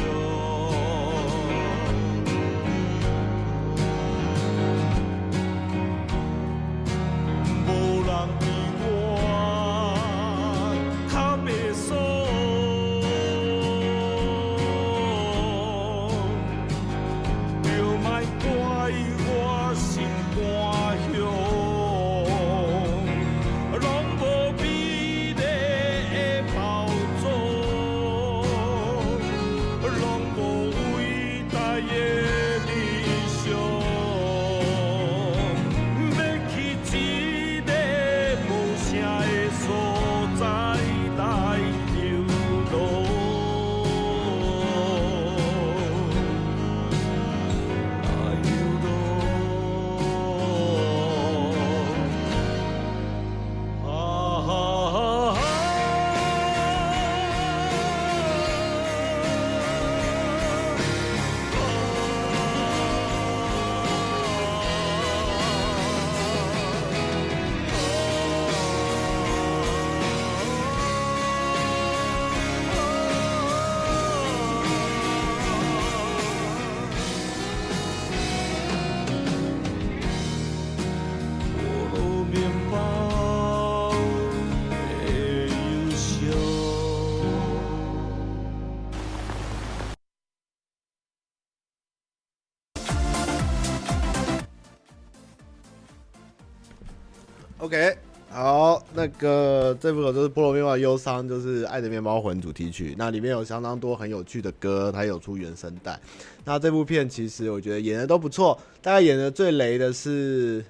[97.71, 97.97] OK，
[98.31, 102.97] 好，那个这部就是《菠萝面包的忧伤》，就是《爱的面包魂》主题曲。
[102.99, 105.97] 那里面有相当多很有趣的歌，它有出原声带。
[106.45, 110.65] 那这部片其实我觉得演的都不错，大概演的最雷的是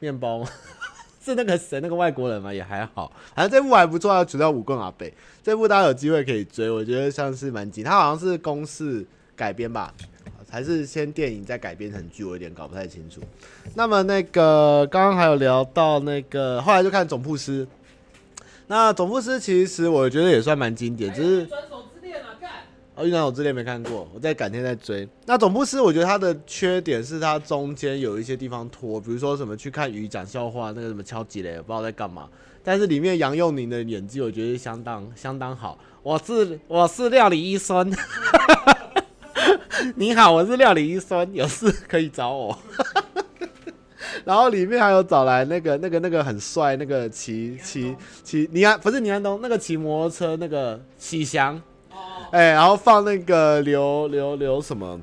[0.00, 0.48] 面包吗？
[1.24, 2.52] 是那个谁，那个外国人吗？
[2.52, 5.14] 也还好，反正这部还不错啊，主要五棍阿北。
[5.44, 9.94] 这部大家有机会可以追，我觉得像是蛮紧，它好像是公式改编吧。
[10.54, 13.20] 还是先电影再改编成剧，我有点搞不太清楚。
[13.74, 17.66] 那么那个刚刚还有聊到那个，后来就看总铺师。
[18.68, 22.50] 那总铺师其实我觉得也算蛮经典，只是转手之恋啊，干
[22.94, 25.08] 哦，转手之恋没看过，我在改天再追。
[25.26, 32.28] 那总铺师我觉得它的缺点是它中间有一些地方拖，比如说什么去看鱼讲笑话，那个什么敲击雷，不知道在干嘛。
[32.62, 35.76] 但是里面杨佑宁的演技我觉得相当相当好。
[36.04, 37.92] 我是我是料理医生。
[39.96, 42.56] 你好，我是料理医生，有事可以找我。
[44.24, 51.60] 然后里面还有找来那个那个那个很帅那个骑骑骑倪安不是倪安东那个骑摩托车那个喜祥，
[52.30, 55.00] 哎，然后放那个刘刘刘什么？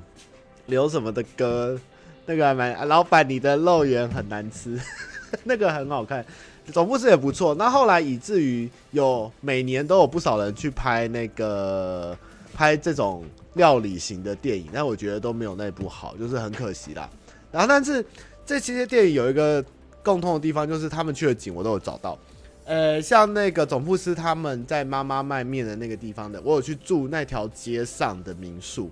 [0.68, 1.78] 刘什么的歌，
[2.26, 4.80] 那个还蛮老板你的肉圆很难吃，
[5.44, 6.26] 那个很好看，
[6.72, 7.54] 总部是也不错。
[7.56, 12.18] 那后来以至于有每年都有不少人去拍那个
[12.62, 17.10] 拍这种料理型的电影，但我觉得都没有那部好，就是很可惜啦。
[17.52, 18.06] 然后但是。
[18.44, 19.64] 这期些电影有一个
[20.04, 22.18] 共通的地方，就是他们去的景我都有找到。
[22.66, 28.90] 呃，像那个总铺师他们在妈妈卖面的那个地方的，我有去住那条街上的民宿，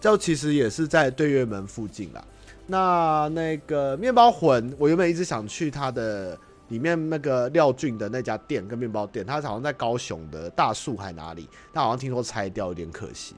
[0.00, 2.24] 就其实也是在对月门附近啦。
[2.68, 13.34] 那那个面包魂，我原本一直想去他的里面那个廖俊的那家店跟面包店，他好像在高雄的大树还哪里，但好像听说拆掉，有点可惜。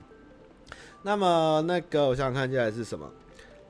[1.03, 3.11] 那么那个我想想看，接下来是什么？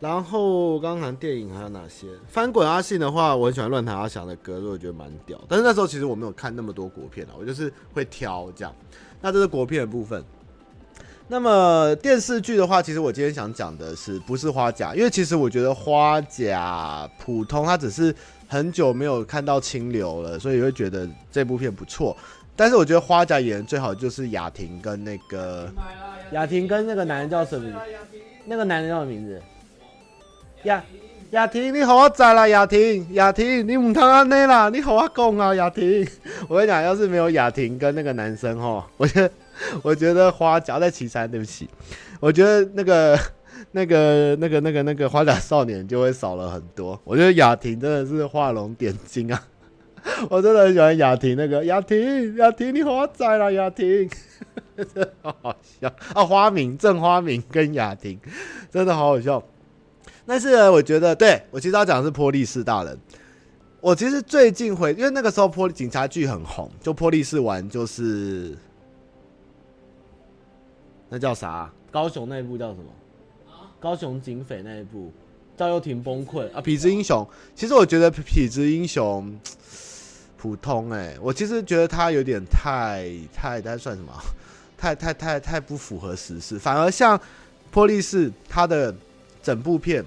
[0.00, 2.06] 然后刚刚谈电影还有哪些？
[2.26, 5.38] 翻滚阿信的话，我很喜欢乱弹阿翔的歌，所以我觉得蛮屌。
[5.46, 8.74] 但是那时候其实我没有看那么多国片啊，我就是会挑这样。
[9.20, 10.24] 那这是国片的部分。
[11.28, 14.94] 那么电视剧的话，其实我今天想讲的是不是花甲？
[14.94, 18.12] 因为其实我觉得花甲普通，它只是
[18.50, 22.16] 很久没有看到清流了，所以会觉得这部片不错。
[22.56, 25.70] 但是我觉得花甲演的最好就是雅婷跟那个
[26.32, 27.78] 雅婷跟那个男人叫什么名字？
[28.46, 29.40] 那个男人叫什么名字？
[30.64, 30.82] 雅
[31.30, 36.04] 雅婷，你好我在啦，雅婷，雅婷，你唔通安内啦，你好我讲啊，雅婷。
[36.48, 39.30] 我跟你讲，要是没有雅婷跟那个男生齁，我觉得，
[39.80, 41.70] 我觉得花甲在岐山，对不起，
[42.18, 43.16] 我觉得那个
[43.72, 47.00] 那个那个那个那个花甲少年就会少了很多。
[47.04, 49.48] 我觉得雅婷真的是画龙点睛啊，
[50.28, 54.10] 我真的很喜欢雅婷那个雅婷，雅婷你好我在啦，雅婷，
[54.76, 58.18] 真的好好笑啊，花明郑花明跟雅婷
[58.70, 59.42] 真的好好笑。
[60.26, 62.96] 但是，我觉得，对，我其实要讲的是波丽士大人。
[63.80, 68.56] 我其实最近回，因为那个时候波警察剧很红，就波丽士玩就是
[71.08, 71.72] 那叫啥？
[71.90, 72.84] 高雄那一部叫什么？
[73.80, 75.10] 高雄警匪那一部，
[75.56, 76.60] 赵又廷崩溃啊！
[76.60, 79.34] 痞子英雄，其实我觉得痞子英雄
[80.36, 84.12] 普通哎、我其实觉得他有点太太，他算什么？
[84.76, 87.18] 太太太太不符合时事，反而像
[87.70, 88.94] 波丽士他的
[89.42, 90.04] 整部片。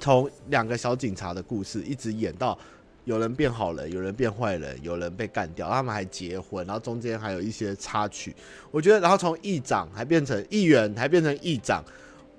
[0.00, 2.56] 从两个小警察的故事一直演到
[3.04, 8.32] 有人变好人，有人变坏人，有人被干掉，他们还结婚，然后中间还有一些插曲。
[8.70, 11.82] 我觉得，然后从议长还变成议员，还变成议长，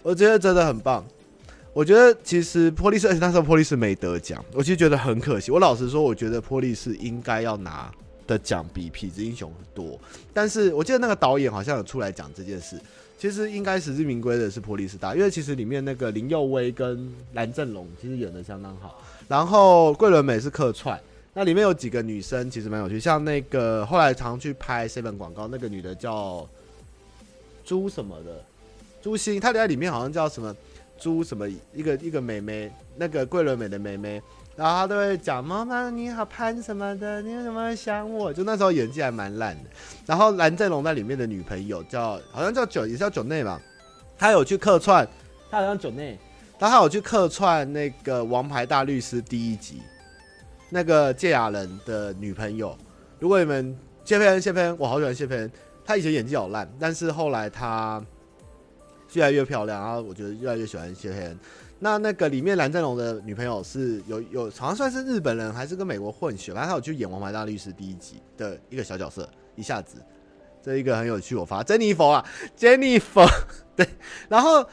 [0.02, 1.06] 我觉得真的很棒。
[1.74, 5.52] 我觉得其实波丽士，而且那时候波丽士没得奖，我其实觉得很可惜。
[5.52, 7.92] 我老实说，我觉得波丽士应该要拿
[8.26, 10.00] 的奖比痞子英雄多。
[10.34, 12.80] 但是我记得那个导演好像有出来讲这件事。
[13.18, 20.98] 其实应该实至名归的是波丽士大，因为其实里面那个林佑威跟蓝正龙其实演的相当好，然后桂纶镁是客串，
[21.34, 26.48] 那里面有几个女生其实蛮有趣，像那个后来常去拍 seven 广告那个女的叫
[27.66, 28.42] 朱什么的
[29.02, 30.56] 朱星，她在里面好像叫什么
[30.98, 34.22] 朱什么一个一个妹妹，那个桂纶镁的妹妹。
[34.56, 38.34] 然后他都会讲妈妈你好潘什么的，你为什么想我？
[38.34, 39.70] 就那时候演技还蛮烂的。
[40.06, 43.58] 然后蓝正龙在里面的女朋友叫好像叫九也是叫九内嘛，
[44.18, 45.08] 他有去客串，
[45.50, 46.20] 他好像九内，
[46.60, 49.82] 他有去客串那个《王牌大律师》第一集，
[50.70, 52.78] 那个堺雅人的女朋友。
[53.18, 55.50] 如果你们谢佩恩谢佩恩，我好喜欢谢佩恩，
[55.86, 58.04] 他以前演技好烂，但是后来他
[59.14, 61.40] 越来越漂亮，然后我觉得越来越喜欢谢佩恩。
[61.80, 69.98] 那那个里面蓝正龙的女朋友是有有好像算是日本人还是跟美国混血，反正他有去演《王牌大律师》第一集的一个小角色，一下子
[70.62, 73.26] 这一个很有趣，我发珍妮佛啊，珍妮佛
[73.76, 73.88] 对，
[74.28, 74.66] 然后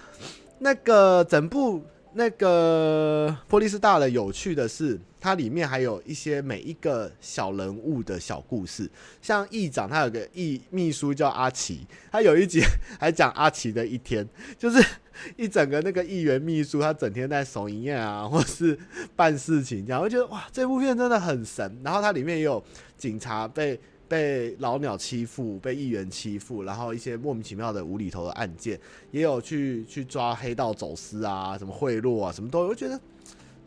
[0.59, 1.83] 那个整部。
[2.18, 8.89] 那个波丽士大人有趣的是，它里面还有一些每一个小人物的小故事，
[9.21, 12.61] 像议长，他有个议秘书叫阿奇，他有一集
[13.01, 14.25] 还讲阿奇的一天，
[14.57, 14.81] 就是
[15.37, 18.79] 一整个那个议员秘书，他整天在守营业啊，或是
[19.17, 21.77] 办事情这样，我觉得哇，这部片真的很神。
[21.83, 22.62] 然后它里面也有
[22.97, 23.77] 警察被。
[24.09, 28.79] 被老鸟欺负，被议员欺负，然后一些莫名其妙的无厘头的案件，
[29.11, 32.68] 也有去去抓黑道走私啊，什么贿赂啊，什么都有。
[32.68, 33.01] 我觉得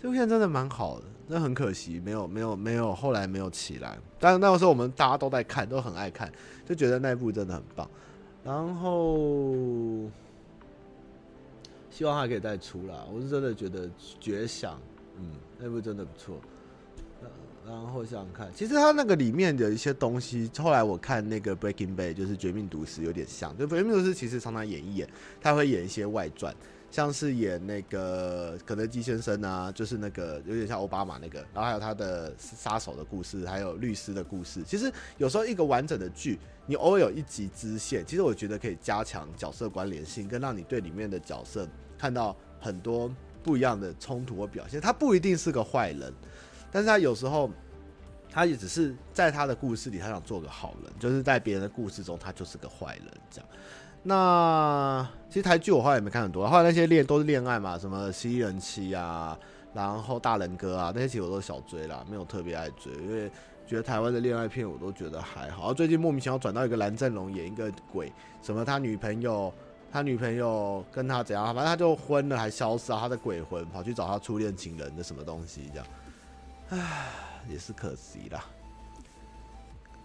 [0.02, 3.97] 这部片真的蛮好的，那很可惜没有没有没有后来没有起来。
[4.20, 6.32] 但那个时候我们大家都在看，都很爱看，
[6.66, 7.89] 就觉得那部真的很棒。
[8.43, 10.10] 然后
[11.91, 13.89] 希望还可以再出啦，我是真的觉得
[14.22, 14.80] 绝响，
[15.18, 16.38] 嗯，那部真的不错。
[17.68, 25.08] 然后想看，其实他那个里面的一些东西，后来我看那个《Breaking Bad》就是《绝命毒师》有点像，就《绝命毒师》其实常常演一演，
[25.39, 26.56] 他会演一些外传。
[26.92, 34.64] 像是演那个肯德基先生啊，就是那个有点像奥巴马那个，然后还有他的杀手的故事，还有律师的故事。
[34.64, 41.68] 其实有时候一个完整的剧，你偶尔有一集支线，其实我觉得可以加强角色关联性，跟让你对里面的角色
[41.98, 43.14] 看到很多
[43.44, 44.82] 不一样的冲突和表现。
[44.82, 46.14] 他不一定是个坏人，
[46.72, 47.50] 但是他有时候。
[48.32, 53.50] 他也只是在他的故事里，他想做个好人，就是在别人的故事中，他就是个坏人这样。
[54.04, 59.38] 那其实台剧我后来也没看很多，后来那些恋都是恋爱嘛，什么犀利人妻啊，
[59.74, 63.30] 然后大人哥啊，那些其实我都小追啦，没有特别爱追，因为
[63.68, 65.74] 觉得台湾的恋爱片我都觉得还好。
[65.74, 69.54] 最近莫名其妙转到一个蓝正龙演一个鬼，什么他女朋友，
[69.91, 75.88] 他女朋友跟他怎样，反正他就昏了还消失啊，他的鬼魂跑去找他初恋情人的什么东西这样，
[76.70, 76.80] 唉。
[77.47, 78.43] 也是可惜啦。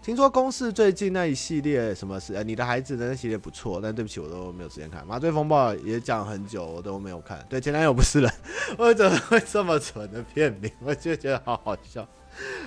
[0.05, 5.05] 听说公视最近那一系列什么是呃，你的孩子的那系列不错，但对不起，我都没有时间看。
[5.07, 7.43] 麻醉风暴也讲很久，我都没有看。
[7.49, 8.31] 对，前男友不是人，
[8.77, 10.71] 我怎么会这么蠢的片名？
[10.81, 12.07] 我就觉得好好笑。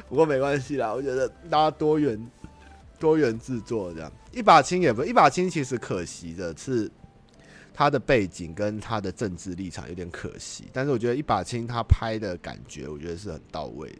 [0.10, 2.20] 不过没关系啦，我觉得大家多元
[2.98, 6.90] 多元制作这样，一把青也不一把青，其实可惜的是。
[7.72, 14.00] 他的背景跟他的政治立场有点可惜，但是我觉得一把青他拍的感觉，我觉得是很到位的。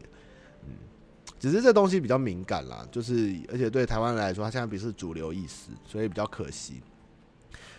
[1.38, 6.82] 只是这东西比较敏感啦，就是而且对台湾人来说，它现在不是主流意识，所以比较可惜。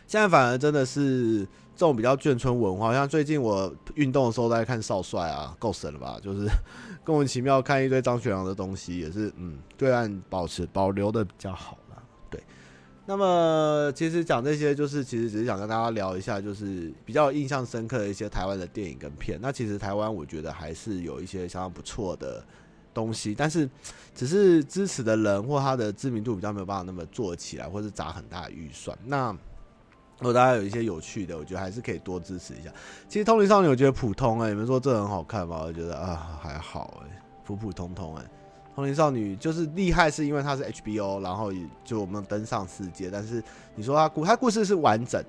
[0.07, 1.41] 现在反而真的是
[1.75, 6.17] 这种比较眷村文化，像最近我运动的时候在看少帅啊，够神了吧？
[6.23, 6.47] 就是
[7.05, 12.01] 莫名其妙看一堆张学良的东西，也是嗯，对岸保持保留的比较好啦。
[12.29, 12.41] 对。
[13.05, 19.39] 那么，其实讲这些，就是其实只是想跟大家聊一下，就是比较印象深刻的一些台湾的电影跟片。
[19.41, 22.43] 那其实台湾，我觉得还是有一些相当不错的
[22.99, 23.69] 东西，但是
[24.13, 28.97] 只是支持的人或他的知名度比较没有办法那么做起来，或是砸很大的预算。
[29.05, 29.31] 那
[30.17, 32.69] 如果大家有一些有趣的，我觉得还是可以多支持一下。
[33.07, 35.61] 其实《通灵少女》我觉得普通哎、你们说这很好看吗？
[35.63, 38.25] 我觉得啊还好哎、普普通通哎、
[38.75, 43.09] 通灵少女就是厉害，是因为它是 HBO，然后也就我们登上世界。
[43.09, 43.41] 但是
[43.75, 45.23] 你说它故，它故事是完整，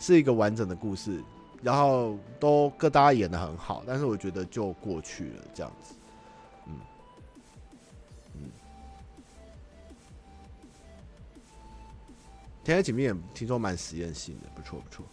[0.00, 1.22] 是一个完整的故事，
[1.62, 3.84] 然后都各大家演的很好。
[3.86, 5.93] 但是我觉得就过去了这样子，
[12.64, 15.04] 天黑请闭眼，听说蛮实验性的，不错不错。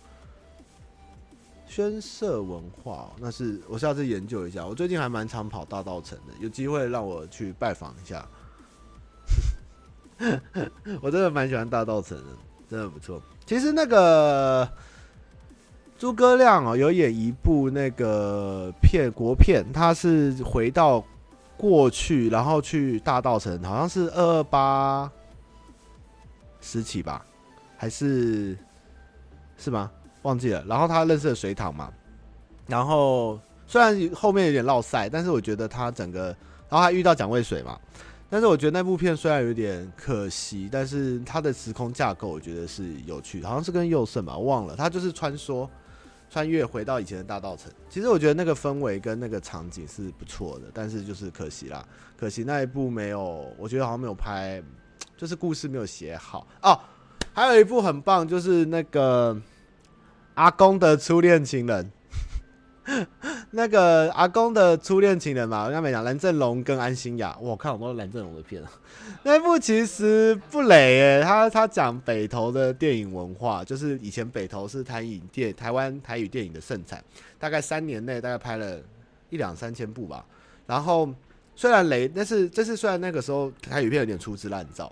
[1.68, 4.66] 宣社文化，那是我下次研究一下。
[4.66, 8.26] 我最近还蛮常跑大稻城的，有机会让我去拜访一下。
[11.02, 12.26] 我真的蛮喜欢大稻城的，
[12.70, 13.22] 真的不错。
[13.46, 14.70] 其实那个
[15.98, 21.04] 诸葛亮哦，有演一部那个片国片，他是回到
[21.58, 25.10] 过去，然后去大稻城，好像是二二八
[26.60, 27.26] 时期吧，
[27.82, 28.56] 还是
[29.58, 29.90] 是吗？
[30.22, 31.92] 忘记了，然后他认识了水塘嘛，
[32.68, 36.26] 然后虽然后面有点落赛，但是我觉得他整个，
[36.70, 37.76] 然后还遇到蒋渭水嘛，
[38.30, 45.68] 但是我觉得那部片虽然有点可惜，但是它的时空架构我觉得是有趣，好像是跟佑胜吧，忘了，他就是穿梭
[46.30, 51.84] 穿越回到以前的大稻城，其实我觉得那个氛围跟那个场景是不错的，但是就是可惜啦，
[52.16, 54.62] 可惜那一部没有，我觉得好像没有拍，
[55.18, 56.46] 就是故事没有写好。
[56.62, 56.80] 哦，
[57.34, 59.40] 还有一部很棒，就是那个。
[60.36, 61.92] 阿公的初恋情人，
[63.52, 68.64] 那个阿公的初恋情人嘛，我刚才讲蓝正龙跟安心亚，我看好多蓝正龙的片，
[69.24, 77.04] 那部其实不雷诶，他他讲北投的电影文化，就是以前北投是台影电台湾台语电影的盛产，
[77.38, 78.80] 大概三年内大概拍了
[79.30, 80.26] 一两三千部吧。
[80.66, 81.14] 然后
[81.58, 84.92] 虽然雷，但是这是虽然那个时候台语片有点粗制滥造，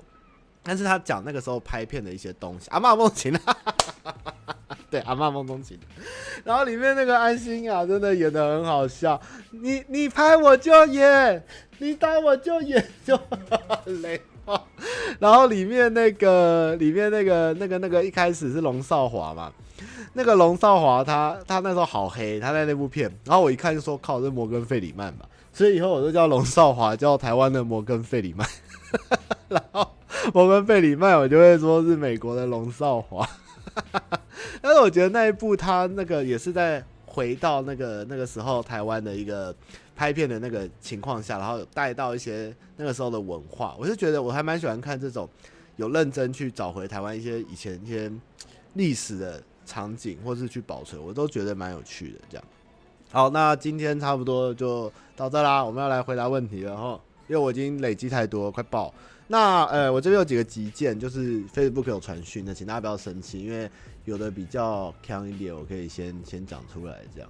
[0.63, 3.57] 但是他讲那个时候拍片的一些东西，阿嬷梦情啊。
[4.89, 5.77] 对，阿嬷梦中情，
[6.43, 9.21] 然后里面那个安心啊真的演得很好笑。
[9.51, 11.45] 你你拍我就演，
[11.77, 13.15] 你打我就演，就
[13.85, 14.19] 很雷。
[15.19, 19.51] 然后里面那个里面那个那个那个一开始是龙少华嘛，
[20.13, 28.47] 那个龙少华他他那时候好黑，他在那部片，然后我一看就说靠，这是摩根费里曼吧，所以以后我就叫龙少华，叫台湾的摩根费里曼。
[29.49, 29.87] 然 后
[30.33, 33.27] 摩根费里曼我就会说是美国的龙少华。
[34.61, 39.55] 但是我觉得那一部他那个也是在回到那个那个时候台湾的一个
[39.95, 43.75] 拍片的那个情况下，然后有带到一些那个时候的文化。
[43.79, 45.27] 我是觉得我还蛮喜欢看这种
[45.75, 48.11] 有认真去找回台湾一些以前一些
[48.73, 52.19] 历史的场景，或是去保存，我都觉得蛮有趣的。
[52.29, 52.43] 这样，
[53.11, 58.93] 好，那今天差不多就到这啦，我们要来回答问题了哈，因为我已经累积太多，快爆。
[59.31, 63.69] 那呃，我这边有几个急件，就是 Facebook 有传讯的，请大家不要生气，因为
[64.05, 67.29] 有的比较强一点，我可以先先讲出来，这样。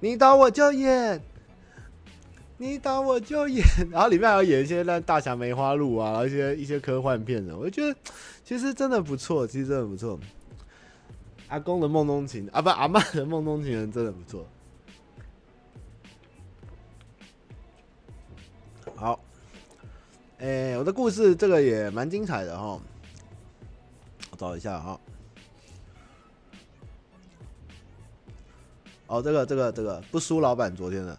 [0.00, 1.18] 你打我就演，
[2.58, 7.98] 你打我就演，然后里面还有演一些那大侠梅花鹿啊，然后一些一些科幻片的，我觉得
[8.44, 10.20] 其实真的不错，其实真的不错。
[11.48, 14.46] 阿公的梦中情啊，不，阿嬷的梦中情人真的不错。
[18.98, 19.20] 好，
[20.38, 22.80] 哎、我的故事这个也蛮精彩的哈，
[24.32, 24.98] 我找一下哈。
[29.06, 31.16] 哦，这个这个这个不输老板昨天的，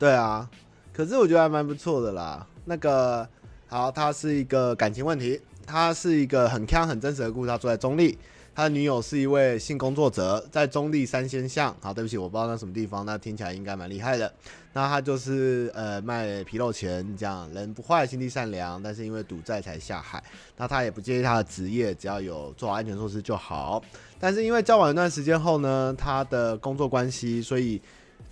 [0.00, 0.50] 对啊，
[0.92, 2.44] 可是我觉得还蛮不错的啦。
[2.64, 3.28] 那个
[3.68, 7.48] 好，他是一个感情问题，他是一个很锵很真实的故事。
[7.48, 8.18] 他住在中立，
[8.52, 11.74] 他的女友是一位性工作者，在中立三仙巷。
[11.80, 14.34] 好，对不起，我不知道那什么地方，那听起来应该蛮厉害的。
[14.74, 20.22] 那他就是呃卖皮肉钱，这样人不坏，心地善良，但是因为赌债才下海。
[20.56, 23.82] 那他也不介意他的职业，只要有做好安全措施就好。
[24.18, 27.80] 但是因为交往一段时间后呢，他的工作关系，所以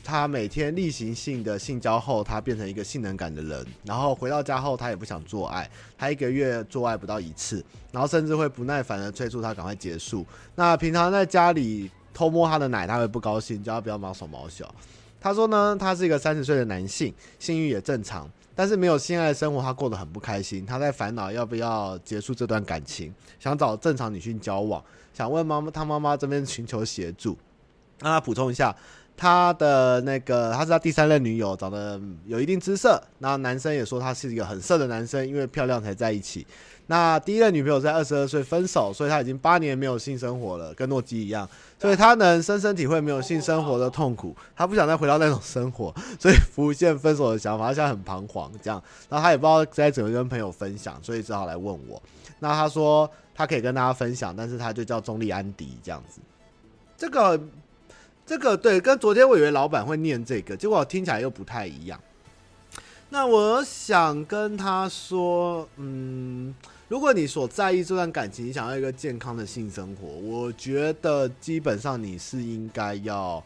[0.03, 3.67] 他每天例行性的性交后，他变成一个性能感的人。
[3.85, 5.69] 然后回到家后，他也不想做爱，
[5.99, 7.63] 他一个月做爱不到一次，
[7.93, 10.25] 然后甚至会不耐烦的催促他赶快结束。
[10.55, 14.73] 那平常在家里偷摸他的奶，他会不高兴，叫他不要毛手毛脚。
[15.21, 20.65] 他说呢，他是一个三十岁的男性，性欲也正常，但是没有性爱的生活，他过得很不开心。
[20.65, 27.37] 他在烦恼要不要结束这段感情，想找正常女性交往，想问妈妈，他妈妈这边寻求协助。
[28.03, 28.75] 让他补充一下，
[29.21, 32.99] 他的那个他是他第三任女友，长得有一定姿色。
[33.19, 36.47] 那男生也说他是一个很色的男生，因为漂亮才在一起。
[36.87, 41.47] 那第一任女朋友在二十二岁分手，所以他已经八年没有性生活了，跟诺基一样，
[41.79, 52.01] 所以他能深深体会没有性生活的痛苦，他不想再回到那种生活，所以浮现分手的想法，他现在很彷徨，这样，然后他也不知道该怎么跟朋友分享，所以只好来问我。
[52.39, 56.23] 那他说他可以跟大家分享，但是他就叫中立安迪这样子。
[56.97, 57.41] 这个，
[58.31, 62.01] 这个对，跟昨天我以为老板会念这个，结果听起来又不太一样。
[63.09, 66.55] 那我想跟他说，嗯。
[66.87, 73.43] 如果你所在意这段感情，你想要一个健康的性生活，我觉得基本上你是应该要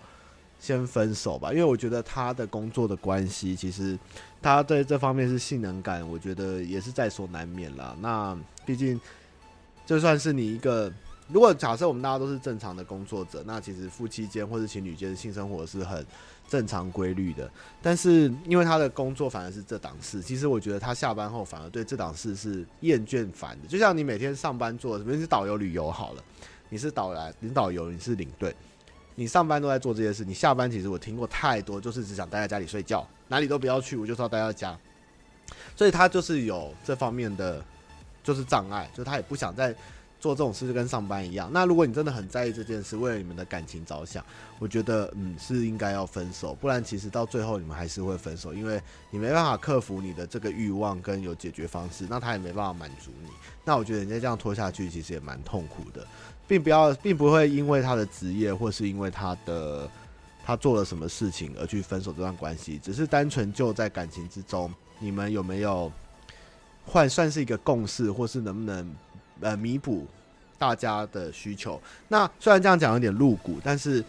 [0.61, 3.99] 先分手吧，因为我觉得他的工作的关系，其实
[4.43, 7.97] 他对这方面是性能感，我觉得也是在所难免啦。
[8.01, 9.01] 那毕竟
[9.87, 10.93] 就算是你一个，
[11.29, 16.05] 如果假设我们大家都是正常的工作者，那其实夫妻间或是情侣间的性生活是很。
[16.47, 17.51] 正常规律的，
[17.81, 23.67] 但是因为他的工作反而是这档事，其实我觉得他下班后反而对这档事是厌倦烦的。
[23.67, 26.23] 就像你每天上班做什么，你是导游旅游好了，
[26.69, 28.55] 你是导来领导游，你是领队，
[29.15, 34.79] 你上班都在做这些事，你下班其实我听过太多，就是只想待在家里睡觉，哪里都不要去，我就是要待在家。
[35.75, 37.65] 所以他就是有这方面的
[38.23, 39.75] 就是障碍，就他也不想再。
[40.25, 41.51] 做这种事就跟上班一样。
[41.53, 44.25] 那如果你真的很在意这件事，为了你们的感情着想，
[44.59, 46.55] 我觉得嗯是应该要分手。
[46.55, 53.29] 不然其实到最后你们还是会分手，因为你没办法克服你的这个欲望跟有解决方式，那他也没办法满足你。
[53.67, 56.07] 那我觉得人家这样拖下去其实也蛮痛苦的，
[56.49, 59.87] 并不要，并不会因为他的职业或是因为他的
[60.43, 65.93] 他做了什么事情而去分手这段关系，只是单纯就在感情之中，你们有没有
[66.87, 68.91] 换算是一个共识，或是能不能？
[69.41, 70.07] 呃，弥补
[70.57, 71.81] 大家的需求。
[72.09, 74.03] 那虽然这样讲有点露骨，但是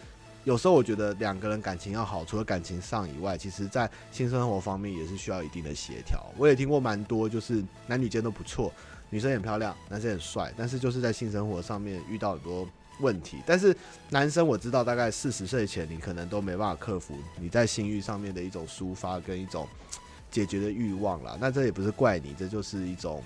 [0.44, 6.24] 有时候我觉得两个人感情要好，除了感情上以外，其实在性生活方面也是需要一定的协调。
[6.38, 8.72] 我也听过蛮多，就是男女间都不错，
[9.10, 12.68] 女生很漂亮，男生很帅，但是就是在性生活上面遇到很多
[13.00, 13.38] 问题。
[13.44, 13.76] 但是
[14.10, 19.66] 男生我知道，大概四十岁前你可能都没办法克服你在性欲上面的一种抒发跟一种
[20.30, 21.36] 解决的欲望啦。
[21.40, 23.20] 那这也不是怪你，这就是一种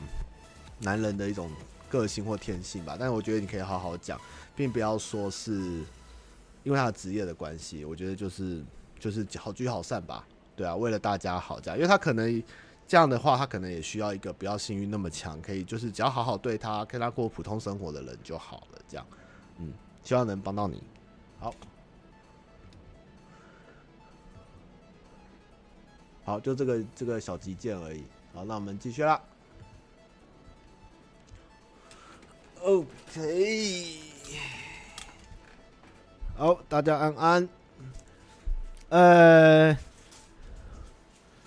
[0.78, 1.51] 男人的一种。
[1.91, 4.18] 个性或天性吧，但是我觉得你可以好好讲，
[4.55, 5.53] 并不要说是
[6.62, 7.84] 因为他的职业的关系。
[7.84, 8.62] 我觉得就是
[8.99, 10.24] 就是好聚好散吧，
[10.55, 12.43] 对啊，为了大家好这样，因为他可能
[12.86, 18.78] 这样的话，他可能也需要一个不要性欲那么强，可以就是只要好好对他，跟他过普通生活的人就好了。
[18.88, 19.07] 这样，
[19.59, 19.72] 嗯，
[20.03, 20.82] 希望能帮到你。
[21.38, 21.55] 好，
[26.24, 28.05] 好，就这个这个小急件而已。
[28.32, 29.20] 好，那我们继续啦。
[32.62, 33.96] OK，
[36.36, 37.48] 好，大家安安。
[38.90, 39.74] 呃，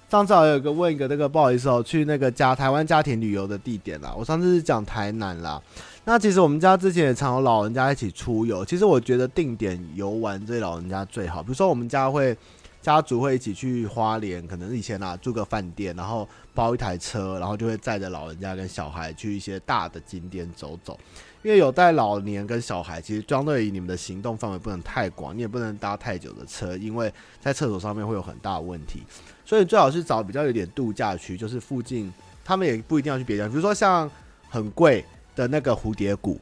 [0.10, 4.12] 上次有个问一个那个，不好意思哦，去那个家台湾家庭旅游的地点啦。
[4.18, 5.62] 我上次是讲台南啦。
[6.04, 8.66] 那其实我们家之前也常有老人家一起出游。
[8.66, 11.44] 其实我觉得定点游玩这老人家最好。
[11.44, 12.36] 比如说我们家会
[12.84, 21.00] 家族会一起去花莲，可能以前啊住个饭店，然后包一台车，然后就会载着老人家跟小孩去一些大的景点走走。
[21.44, 29.04] 因为有带老年跟小孩，其实相对于你们的行动范围不能太广，你也不能搭太久的车，因为在厕所上面会有很大的问题。
[29.46, 32.12] 所以最好是找比较有点度假区，就是附近
[32.44, 34.12] 他们也不一定要去别的地方，比如说像
[34.50, 35.04] 很贵
[35.38, 36.38] 的那个蝴蝶谷，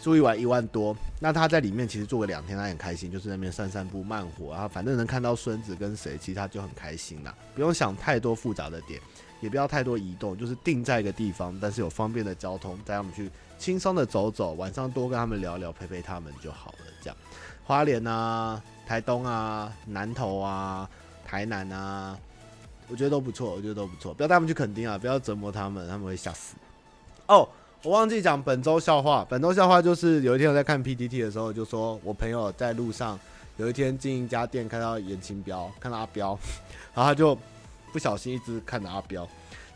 [0.00, 9.00] 住一晚一万多，那他在里面其实住个两天，他很开心，就是那边散散步、慢活啊，反正能看到孙子跟谁，其实他就很开心啦，不用想太多复杂的点，
[9.40, 13.30] 也不要太多移动，就是定在一个地方，但是有方便的交通，带他们去。
[13.58, 16.78] 轻松的走走，晚上多跟他们聊聊，陪陪他们就好了。
[17.00, 17.16] 这样，
[17.64, 20.86] 花莲啊、台东啊、南投啊、
[21.24, 22.18] 台南啊，
[22.86, 24.12] 我觉得都不错，我觉得都不错。
[24.12, 26.54] 不要带他们去垦丁啊，不要折磨他们，他们会吓死。
[27.28, 27.48] 哦，
[27.82, 29.24] 我忘记讲本周笑话。
[29.28, 33.18] 本周笑话就是有一天我在看 PTT 的时候，就说我朋友在路上
[33.56, 36.38] 有一天进一家店，看到颜清标，看到阿标，
[36.94, 37.38] 然后他就
[37.92, 39.28] 不小心一直看着阿标，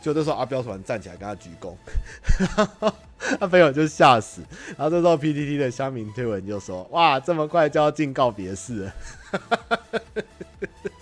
[0.02, 1.74] 就这时候阿标突然站起来跟他鞠躬。
[3.38, 4.42] 他朋友就吓死，
[4.76, 8.94] 然后这时候 PTT 的乡民推文就说：“哇，这么快就要进告别式了，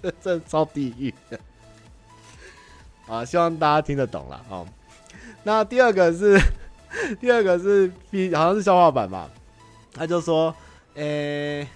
[0.20, 1.14] 这超地狱。”
[3.07, 4.66] 啊，希望大家听得懂了哦。
[5.44, 6.38] 那第二个是，
[7.20, 9.30] 第二个是 P，好像是笑话版吧？
[9.93, 10.55] 他就说
[10.95, 11.66] ：“诶、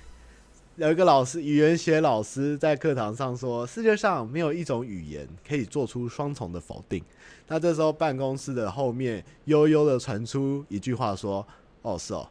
[0.76, 7.02] 有一个老师，语言学老师在课堂上说，世界上没有一种语言可以做出双重的否定。”
[7.48, 11.46] 那这时候，办公室的后面悠悠的传出一句话说
[11.82, 12.28] ：“哦，是哦。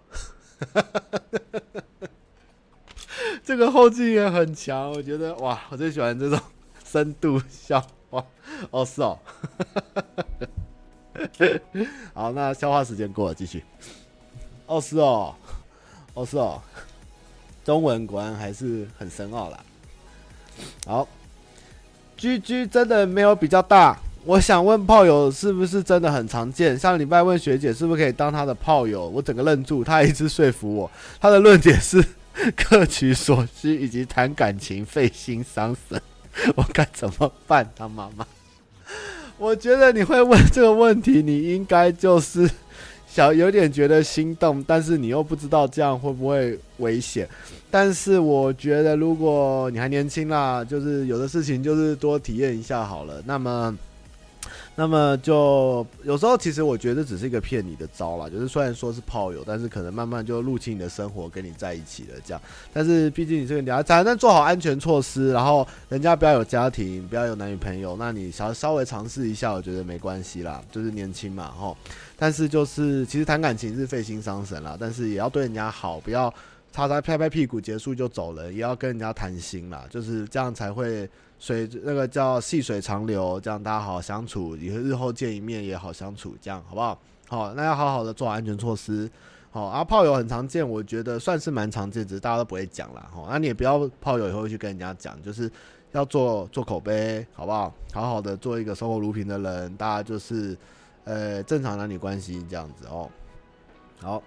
[3.44, 6.40] ”这个后劲也很强，我觉得哇，我最喜欢这种
[6.86, 8.26] 深度笑话。
[8.72, 9.20] 哦，是哦。
[12.14, 13.64] 好，那消化时间过了，继续。
[14.66, 15.36] 哦，是哦。
[16.14, 16.62] 哦，是哦。
[17.64, 19.60] 中文果然还是很深奥啦。
[20.86, 21.08] 好
[22.18, 24.00] ，GG 真的没有比较大。
[24.24, 26.78] 我想问炮友是不是真的很常见？
[26.78, 29.84] 上礼拜问学姐是不是可以当她的炮友，我整个愣住。
[29.84, 32.04] 她一直说服我，她的论点是
[32.70, 36.02] 各取所需以及谈感情费心伤神，
[36.56, 37.68] 我该怎么办？
[37.76, 38.26] 他妈妈，
[39.42, 42.48] 我觉得你会问这个问题，你应该就是
[43.08, 47.28] 小有点觉得心动，但是你又不知道这样会不会危险。
[47.72, 53.20] 但是我觉得如果你还年轻啦，就是有的事情就是多体验一下好了。
[53.26, 53.76] 那么。
[54.74, 62.42] 那么就有时候，其实我觉得只是一个骗你的招啦，就是虽然说是炮友，但是可能慢慢就入侵你的生活，跟你在一起了这样。
[62.72, 71.78] 但是毕竟你这个你要，反正做好安全措施，然后人家不要有家庭，不要有男女朋友，那你稍稍微尝试一下，我觉得没关系啦，就是年轻嘛，吼。
[72.18, 76.34] 但是就是其实谈感情是费心伤神啦，但是也要对人家好，不要
[76.72, 81.08] 擦擦拍拍屁股结束就走了，也要跟人家谈心啦，就是这样才会。
[81.42, 87.02] 水那个叫细水长流，这样大家好好相处，以后日后见一面也好相处，这样好不好？
[87.28, 89.10] 好，那要好好的做好安全措施。
[89.50, 93.10] 好，啊，炮友很常见，我觉得算是蛮常见，只是大家都不会讲啦。
[93.12, 95.52] 好，那你也不要炮友以后去跟人家讲，就是
[95.94, 97.74] 要做做口碑，好不好？
[97.92, 100.56] 好好的做一个守口如瓶的人，大家就是
[101.06, 103.10] 呃正常男女关系这样子哦。
[104.00, 104.22] 好，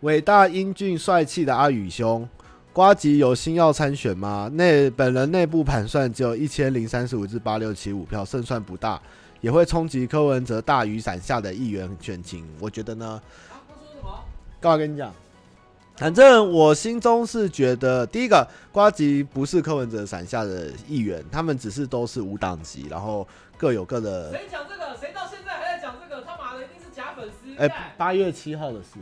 [0.00, 2.28] 伟大英俊帅气的阿宇兄。
[2.76, 4.50] 呱吉有心要参选吗？
[4.52, 9.00] 内本人内部盘算只有一千零三十五至八六七五票，胜算不大，
[9.40, 12.46] 也会冲击柯文哲大雨伞下的议员选情。
[12.60, 13.18] 我觉得呢，
[13.48, 14.22] 啊、他说什么？
[14.60, 15.10] 干嘛跟你讲？
[15.96, 24.30] 反正我心中是觉得，第一个，瓜吉不是柯文哲伞下的议员，他们只是都是无党籍，然后各有各的。
[24.32, 24.94] 谁讲这个？
[25.00, 26.20] 谁到现在还在讲这个？
[26.26, 27.50] 他妈的一定是假粉丝！
[27.56, 28.98] 哎、欸，八月七号的事。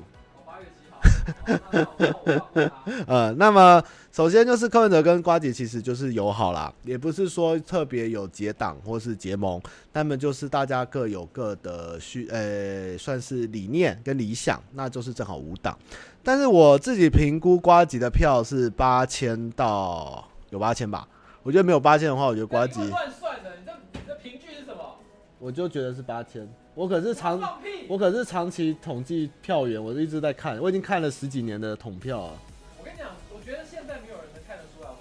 [3.07, 3.83] 呃，那么
[4.13, 9.61] 首先就是柯文哲跟瓜吉其实就是友好啦，也不是说特别有结党或是结盟，
[9.93, 15.77] 他们就是大家各有各的需，呃，算是理念跟理想，那就是正好五党。
[16.23, 21.07] 但是我自己评估瓜吉的票是八千到有八千吧，
[21.43, 24.97] 我觉得没有八千的话，我觉得瓜吉乱算的，你这你这凭据是什么？
[25.39, 26.49] 我就觉得是八千。
[26.75, 27.41] 我可是长，
[27.87, 32.33] 我可是长期统计票源，我一直在看，我已经看了十几年的统票啊。
[32.79, 34.97] 我跟你讲，我觉得现在没有人能看得出来我。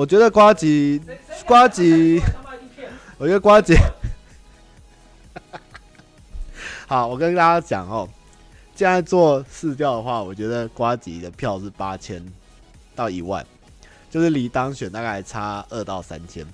[0.00, 1.00] 我觉得瓜吉，
[1.46, 2.20] 瓜吉，
[3.18, 3.76] 我觉得瓜吉。
[6.88, 8.08] 好，我跟大家讲哦，
[8.74, 12.20] 现在做市调的话，我觉得瓜吉的票是八千
[12.96, 13.46] 到一万，
[14.10, 16.44] 就是离当选大概还差二到三千。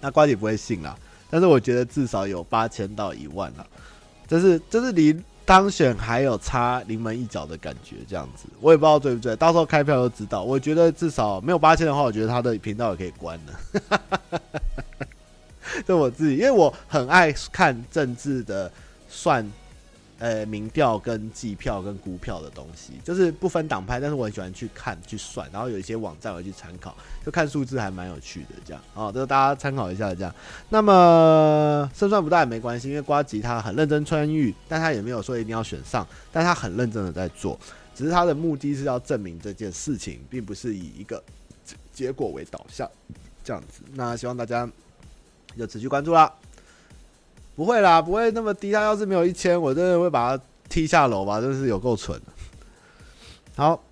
[0.00, 0.96] 那瓜吉不会信啦。
[1.30, 3.66] 但是我觉得至少有八千到一万了，
[4.26, 10.42] 就是就是离当选还有差临门一脚的感觉，这样子，我也不知道对不对，到时候开票就知道。
[10.42, 14.40] 我觉得至少没有八千的话，我觉得他的频道也可以关了。
[15.86, 18.70] 这我自己，因为我很爱看政治的
[19.08, 19.50] 算。
[20.18, 30.34] 呃，民调跟计票跟估票的东西，就是不分党派，但是我很喜欢去看去算，然后有一些网站我去参考，就看数字还蛮有趣的，这样啊，这个大家参考一下这样。
[30.70, 37.60] 那么胜算不大也没关系，因为瓜吉他很认真参与，但他也没有说一定要选上，但他很认真的在做，
[37.94, 41.22] 只是他的目的是要证明这件事情，并不是以一个
[41.92, 42.90] 结果为导向，
[43.44, 43.82] 这样子。
[43.92, 44.66] 那希望大家
[45.58, 46.32] 就持续关注啦。
[47.56, 48.70] 不会啦，不会那么低。
[48.70, 52.20] 他要是没有一千，我真的会把他踢下楼吧，真是有够蠢。
[53.56, 53.82] 好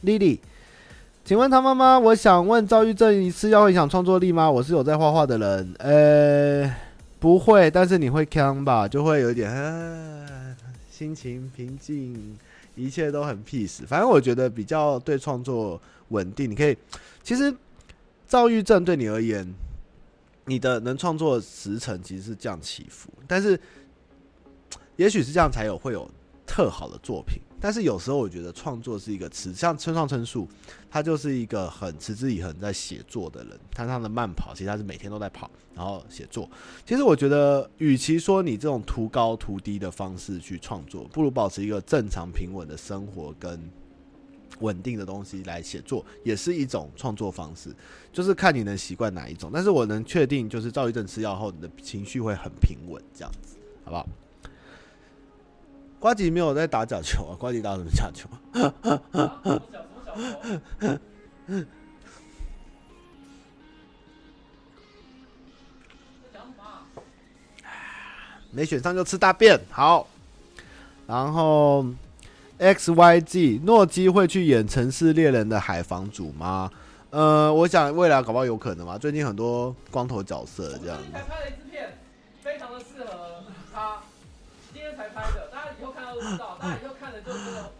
[0.00, 0.40] 莉莉
[1.24, 4.50] 请问他妈妈，我想问躁郁症是要影响创作力吗？
[4.50, 6.74] 我是有在画画的人，呃，
[7.20, 9.48] 不会，但是你会锵吧，就会有一点，
[10.90, 12.36] 心情平静，
[12.74, 13.86] 一切都很 peace。
[13.86, 16.76] 反正我觉得比较对创作稳定，你可以，
[17.22, 17.54] 其实
[18.26, 19.46] 躁郁症对你而言。
[20.44, 23.58] 你的能创作时程其实是这样起伏，但是
[24.96, 26.10] 也许是这样才有会有
[26.46, 27.40] 特好的作品。
[27.60, 30.48] 但是有时候我觉得创作是一个词，像村上春树，
[30.90, 33.56] 他就是一个很持之以恒在写作的人。
[33.70, 36.50] 他他的慢跑，其实他是每天都在跑，然后写作。
[36.84, 43.60] 其实我觉得，与其说你这种图高图低的方式去创作，不如保持一个正常平稳的生活跟。
[44.60, 47.74] 稳定的东西来写作也是一种创作方式，
[48.12, 49.50] 就是看你能习惯哪一种。
[49.52, 54.06] 但是我能确定，就是躁郁症吃药后，你的情绪会很平稳，这样子，好不好？
[55.98, 58.28] 瓜吉没有在打假球啊，瓜吉打什么假球？
[68.50, 70.06] 没选上就吃大便，好，
[71.06, 71.86] 然后。
[72.62, 76.70] X Y G 诺基会去演《城市猎人》的海房主吗？
[77.10, 78.96] 呃，我想未来搞不好有可能嘛。
[78.96, 81.04] 最近很多光头角色这样子。
[81.12, 81.98] 才拍了一支片，
[82.40, 83.42] 非常的适合
[83.74, 83.96] 他。
[84.72, 86.56] 今天才拍的，大家以后看到都知道。
[86.62, 87.70] 大家以后看了就知道。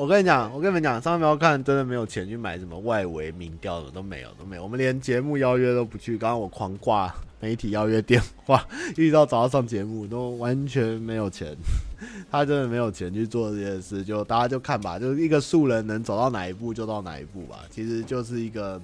[0.00, 4.62] 我跟你讲，我跟你们讲，上面不要看，真的没有钱去买什么外围民调的，都没有，都没有。
[4.62, 6.16] 我们连节目邀约都不去。
[6.16, 11.54] 刚刚我狂挂媒体邀约电话， 一直到早上上节目都完全没有钱。
[12.32, 17.58] 他真的没有钱去做这件事，就大家就看吧，就是一个素人能走到哪一步就到哪一步吧。
[17.70, 18.80] 其实就是一个，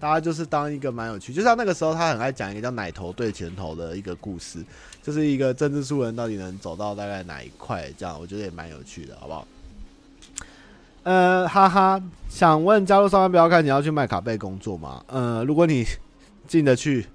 [0.00, 4.64] 大家就是当一个蛮有趣，就像那个时候他很爱讲一个叫“奶头对钱头”的一个故事，
[5.02, 9.46] 就是一个政治素人到底能走到大概哪一块，这样我觉得也蛮有趣的，好不好？
[11.06, 15.00] 呃，哈哈，想问加入上班不要看，你要去麦卡贝工作吗？
[15.06, 15.86] 呃，如果你
[16.48, 17.06] 进得去、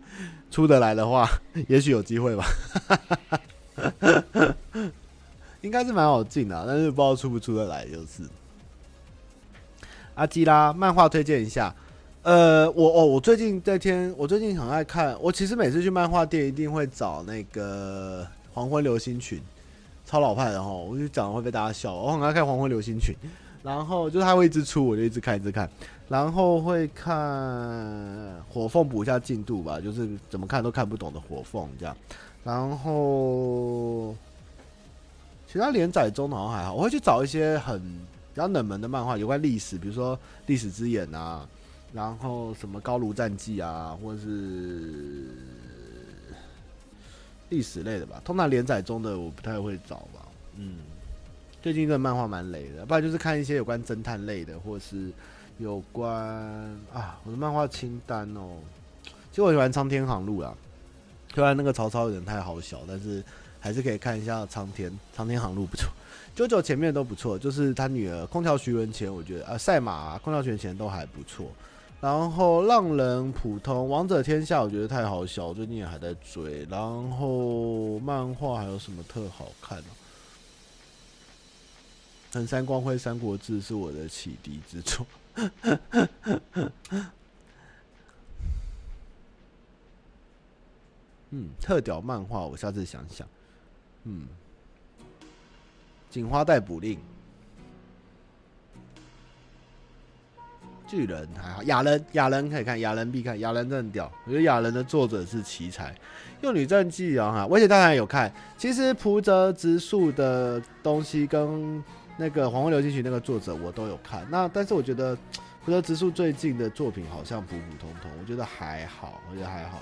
[0.49, 1.27] 出得来的话，
[1.67, 2.45] 也许有机会吧。
[5.59, 7.85] 应该是蛮好进的，但是不知道出不出得来。
[7.85, 8.23] 就是
[10.15, 11.75] 阿基拉漫画推荐一下。
[12.23, 15.17] 呃，我哦，我最近在天，我最近很爱看。
[15.19, 18.23] 我其实每次去漫画店一定会找那个
[18.53, 19.37] 《黄昏流星群》，
[20.09, 20.71] 超老派的哈。
[20.71, 21.93] 我就讲会被大家笑。
[21.93, 23.13] 我很爱看《黄昏流星群》，
[23.63, 25.69] 然后就是他会一直出，我就一直看，一直看。
[26.09, 27.15] 然后会看
[28.49, 31.95] 《火凤》补一下进度吧，就是怎么看都看不懂的《火凤》这样。
[32.43, 34.15] 然后。
[35.47, 41.45] 其他连载中好像还好，我会去找一些很比较冷门的漫画，有关历史，比如说《历史之眼》啊，
[41.91, 45.25] 然后什么《高卢战记》啊，或者是
[47.49, 48.21] 历史类的吧。
[48.23, 50.25] 通常连载中的我不太会找吧。
[50.55, 50.77] 嗯，
[51.61, 55.11] 最近这漫画蛮雷的，不然就是看一些有关侦探类的，或是
[55.59, 56.13] 有关
[56.93, 58.57] 啊，我的漫画清单哦。
[59.29, 60.55] 其实我喜欢《苍天航路》啊，
[61.33, 63.23] 虽然那个曹操有点太好笑，但是。
[63.63, 65.87] 还是可以看一下苍天，苍天航路不错，
[66.33, 71.45] 九九前面都不错，就是他女儿空调徐文前，我觉得啊，赛马、空调徐文前都还不错。
[71.99, 76.65] 然后浪人普通，王者天下我觉得太好笑，最近也还在追。
[76.71, 79.83] 然后漫画还有什么特好看的、
[82.33, 85.05] 横山光辉《三国志》是我的启迪之作。
[91.31, 93.27] 嗯，特屌漫画，我下次想想。
[94.05, 94.25] 嗯，
[96.09, 96.97] 警花逮捕令，
[100.87, 104.09] 巨人还好，亚人亚人可以看，亚人必看，亚人真屌。
[104.25, 105.93] 我觉得亚人的作者是奇才，
[106.41, 108.33] 用女战记啊哈，我以前当然有看。
[108.57, 111.83] 其实浦泽直树的东西跟
[112.21, 114.23] 那个黄昏流星曲那个作者我都有看。
[114.29, 115.17] 那但是我觉得
[115.65, 119.81] 浦泽直树最近的作品好像普普通通，我觉得还好，我觉得还好。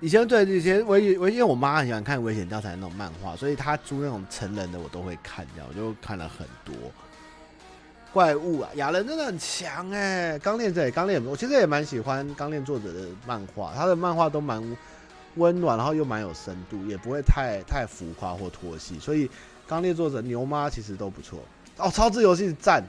[0.00, 6.74] 以前对以前危危，因为我妈很喜欢看危险调查那种漫画，所以她租那种成人的我都会看，这样我就看了很多。
[8.12, 10.38] 怪物啊，亚人真的很强哎！
[10.38, 14.62] 钢炼这，钢炼我其实也蛮喜欢钢炼作者的漫画，他的漫画都蛮
[15.34, 19.28] 温暖，然后又蛮有深度，也不会太太浮夸或拖戏，所以
[19.66, 21.38] 钢炼作者牛妈其实都不错
[21.78, 21.90] 哦。
[21.90, 22.82] 超智游戏赞，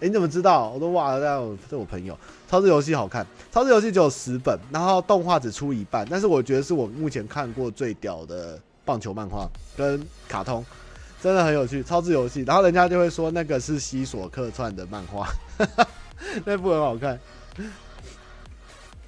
[0.00, 0.70] 哎，你怎么知道？
[0.70, 2.18] 我都忘了，这我，这我朋友。
[2.48, 10.64] 超智游戏好看，超智游戏只有十本，然后动画只出一半，但是我觉得是我目前看过最屌的棒球漫画跟卡通。
[11.20, 15.28] 真的很有趣，超智游戏，然后人家就会说那个是西索客串的漫画，
[16.46, 17.18] 那部很好看。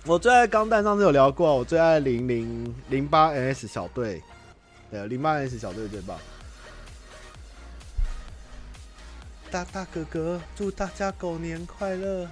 [0.04, 4.20] 我最爱钢弹，上次有聊过，我最爱零零零八 S 小队，
[4.90, 6.18] 对，零八 S 小队最棒。
[9.50, 12.28] 大大哥哥，祝大家狗年快乐！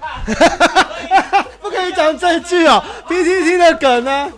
[1.60, 4.32] 不可以讲这句哦，PTT 的梗呢？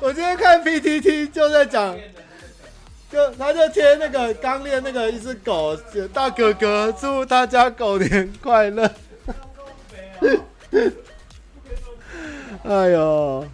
[0.00, 1.96] 我今天看 PTT 就在讲。
[3.08, 5.76] 就他就贴那个刚练那个一只狗，
[6.12, 8.90] 大哥哥祝大家狗年快乐。
[12.64, 13.46] 哎呦，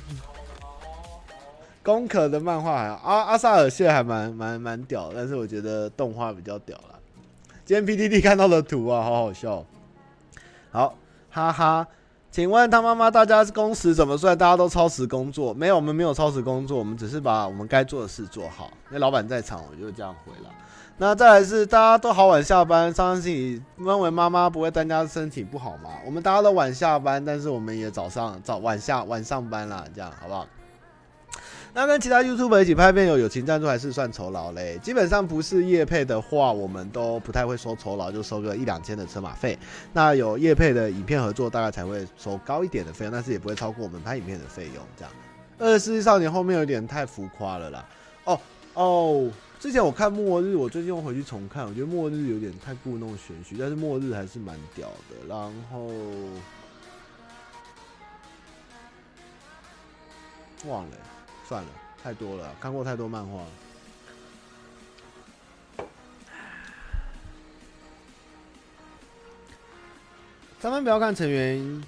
[1.83, 6.99] 攻可的漫画还好，阿阿萨尔谢还蛮蛮蛮屌，但是我觉得动画比较屌啦。
[7.73, 9.65] 今天 PDD 看到的图啊，好好笑。
[10.71, 10.95] 好，
[11.31, 11.87] 哈哈。
[12.31, 14.37] 请问他妈妈，大家工时怎么算？
[14.37, 15.55] 大家都超时工作？
[15.55, 18.71] 没有，我们没有超时工作，我们只是把我们该做的事做好。
[18.89, 20.51] 因为老板在场，我就这样回了。
[20.99, 25.93] 那再来是大家都好晚下班，相信你认为妈妈不会担家身体不好吗？
[26.05, 30.47] 我们大家都晚下班，但是我们也早上早晚下晚上班啦，这样好不好？
[31.75, 34.79] 那跟其他 YouTube 一起拍片有友情赞助还是算酬劳嘞？
[34.83, 39.59] 基本上不是业配的话，我们都不太会收酬劳，就收个一两千的车马费。
[39.91, 44.85] 那有业配的影片合作，大概才会收高一点的费用，但是也不会超过我们拍影片的费用。
[44.99, 45.13] 这样，
[45.59, 47.89] 二十世纪少年后面有点太浮夸了啦。
[48.25, 48.41] 哦
[48.75, 55.27] 哦，之前我看末日，我最近又回去重看，我觉得末日有点太故弄玄虚，但是末日还是蛮屌的。
[55.27, 55.39] 然
[55.73, 55.87] 后
[60.67, 60.97] 忘了。
[61.49, 61.69] 算了，
[62.03, 63.41] 太多了，看过太多漫画。
[70.61, 71.83] 咱们不要看成员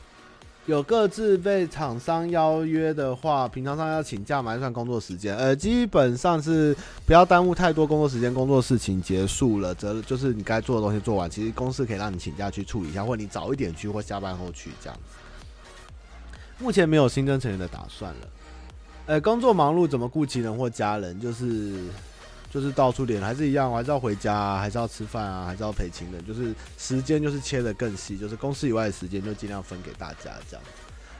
[0.66, 4.50] 有各自被厂商邀约的话，平常上要请假吗？
[4.50, 5.36] 还算工作时间？
[5.36, 6.76] 呃，基本上是
[7.06, 15.02] 不要耽误太多工作时间，工作事情结束了，则就是你该做的东西做完，其实公司可以让你请假去处理一下，或者你早一点去，或下班后去这样子。
[16.58, 18.28] 目前没有新增成员的打算了。
[19.06, 21.20] 呃，工作忙碌怎么顾亲人或家人？
[21.20, 21.74] 就是
[22.50, 26.24] 就是到处点，还是一样，还是要回家啊，还是要吃饭啊，还是要陪亲人。
[26.26, 30.64] 就是时间就是切得更细，就是公司以外的时间就尽量分给大家这样。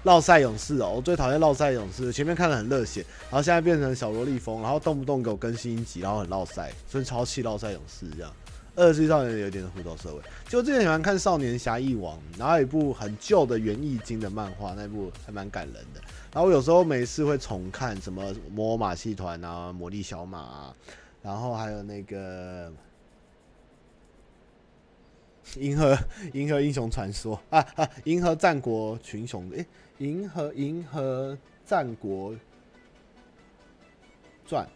[0.05, 8.33] 烙赛勇士哦，我最讨厌烙赛勇士，前面看得很热血，然后现在变成小萝莉风，然后动不动给我更新一集，然后很烙赛，所以超气烙赛勇士这样。
[8.77, 16.01] 二十世纪少年有点虎头蛇尾，就之前喜欢看《少年侠义王》，然后有一部很旧的《源义经》的漫画，那部还蛮感人的。
[16.35, 20.77] 然后我有时候没事会重看什么《魔偶马戏团》啊，《魔力小马》啊，
[21.23, 22.69] 然后还有那个
[25.61, 25.97] 《银河
[26.33, 29.63] 银河英雄传说》啊啊，《银河战国群雄》诶，
[29.99, 32.35] 《银河银河战国
[34.45, 34.67] 传》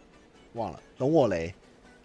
[0.53, 1.53] 忘了，龙我雷。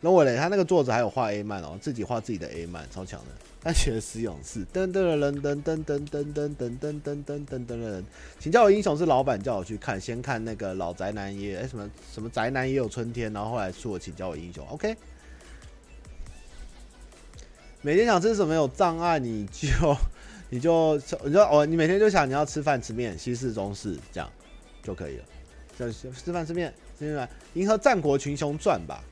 [0.01, 3.27] 龙我雷他那个作者还有画 A 漫哦，自己画自己的 A 漫，超强的。
[3.65, 8.05] 但学死勇士，噔噔噔噔噔噔噔噔噔噔噔噔噔噔噔。
[8.39, 14.95] 请叫我英雄是老板叫我去看，先看那个老宅男也哎什么什么宅男也有春天，然后后来说我请叫我英雄，OK。
[17.81, 19.97] 每天想吃什么有障碍，你就
[20.51, 24.31] 你就你就哦，你每天就想你要吃饭吃面，西式中式这样
[24.83, 25.25] 就可以了。
[25.79, 29.03] 就吃饭吃面，吃面，银河战国群雄传吧。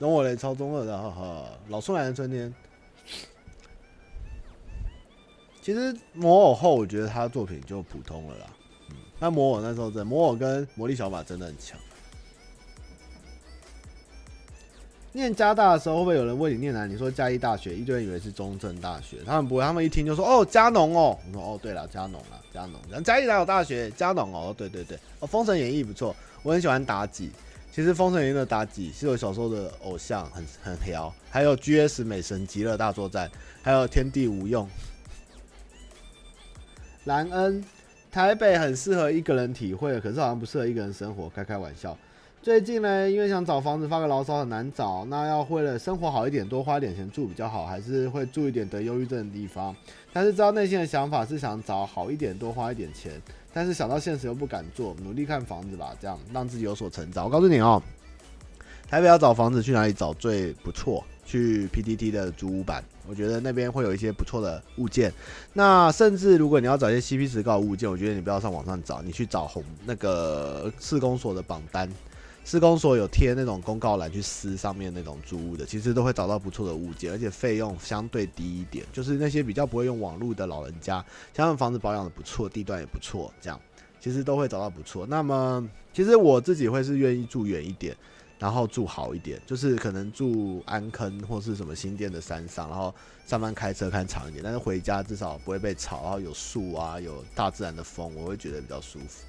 [0.00, 1.44] 等我来超中二的，哈哈！
[1.68, 2.52] 老出来的春天，
[5.60, 8.46] 其实魔偶后，我觉得他的作品就普通了啦。
[8.88, 11.78] 嗯，那魔偶那时候真，魔偶跟魔力小马真的很强。
[15.12, 16.86] 念加大的时候，会不会有人问你念哪？
[16.86, 21.18] 你说加一大学，一堆人以为是中正大学，他们不会，他们一听就说哦，加农哦。
[21.26, 22.80] 我说哦，对了，加农了，加农。
[22.88, 23.90] 然后加一哪有大学？
[23.90, 24.98] 加农哦，对对对。
[25.18, 27.30] 哦，封神演义不错，我很喜欢妲己。
[27.72, 31.12] 其实《封神演义》的妲己是我小时候的偶像，很很屌。
[31.30, 33.30] 还有 GS 美神极乐大作战，
[33.62, 34.68] 还有天地无用。
[37.04, 37.64] 兰恩，
[38.10, 41.28] 台北很适合一个人体会，可是好像不适合一个人生活。
[41.30, 41.96] 开开玩笑，
[42.42, 49.74] 最近呢，因为想找房子发个牢骚很难找，那要为了生活好一点，多花一点钱住比较好，还是会住一点得忧郁症的地方。
[50.12, 53.12] 但是知道内心的想法是想找好一点，多花一点钱，
[53.52, 57.24] 但是想到现实又不敢做，努力看房子吧，这样让自己有所成长。
[57.24, 57.82] 我告诉你哦，
[58.88, 61.04] 台北要找房子去哪里找最不错？
[61.24, 65.12] 去 PTT 的主屋版，我觉得那边会有一些不错的物件。
[65.52, 71.88] 那甚至如果你要找一些 CP 值高的物件，我觉得你不要上网上找，你去找红那个市公所的榜单，
[72.44, 78.84] 施工所有贴那种公告栏去撕上面那种租屋的，其实都会找到不错的物件，而且费用相对低一点。
[78.92, 80.96] 就是那些比较不会用网络的老人家，
[81.34, 83.60] 像他们房子保养的不错，地段也不错，这样
[84.00, 85.06] 其实都会找到不错。
[85.06, 87.96] 那么其实我自己会是愿意住远一点。
[88.40, 92.94] 然后住好一点，就是可能住安坑或是什么新店的山上，然后
[93.26, 99.26] 上班开车看长一点，但是回家至少不会被吵，然后有树啊，有大自然的风，我会觉得比较舒服。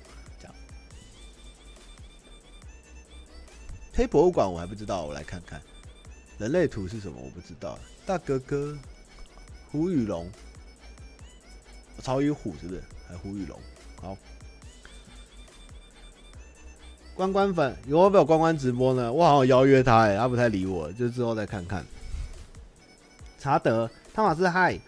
[3.93, 5.61] 黑博物馆我还不知道，我来看看。
[6.37, 7.17] 人类图是什么？
[7.21, 7.77] 我不知道。
[8.05, 8.77] 大哥哥，
[9.71, 10.29] 虎与龙，
[11.99, 12.81] 草与虎是不是？
[13.07, 13.59] 还虎与龙？
[14.01, 14.17] 好。
[17.13, 19.11] 关关粉有没有关关直播呢？
[19.11, 21.85] 我好像邀约他，哎，他不太理我，就之后再看看。
[23.37, 24.79] 查德汤马斯嗨，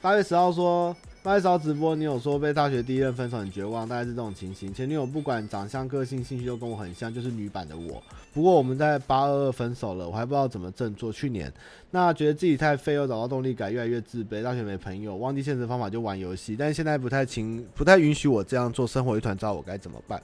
[0.00, 4.74] 八月十号说八月十号直播，你有说被大学第一任分手很绝望，大概是这种情形。
[4.74, 8.02] 前女友不管长相、个性、兴趣都跟我很像，就是女版的我。
[8.34, 11.10] 不过我们在八二二分手了，我还不知道怎么振作。
[11.10, 11.50] 去年
[11.90, 14.42] 那觉得自己太废，又找到动力感，越来越自卑。
[14.42, 20.22] 大学没朋友，忘记现实方法就玩游戏，但是现在不太情不太允许我这样做，生活一团糟，我该怎么办？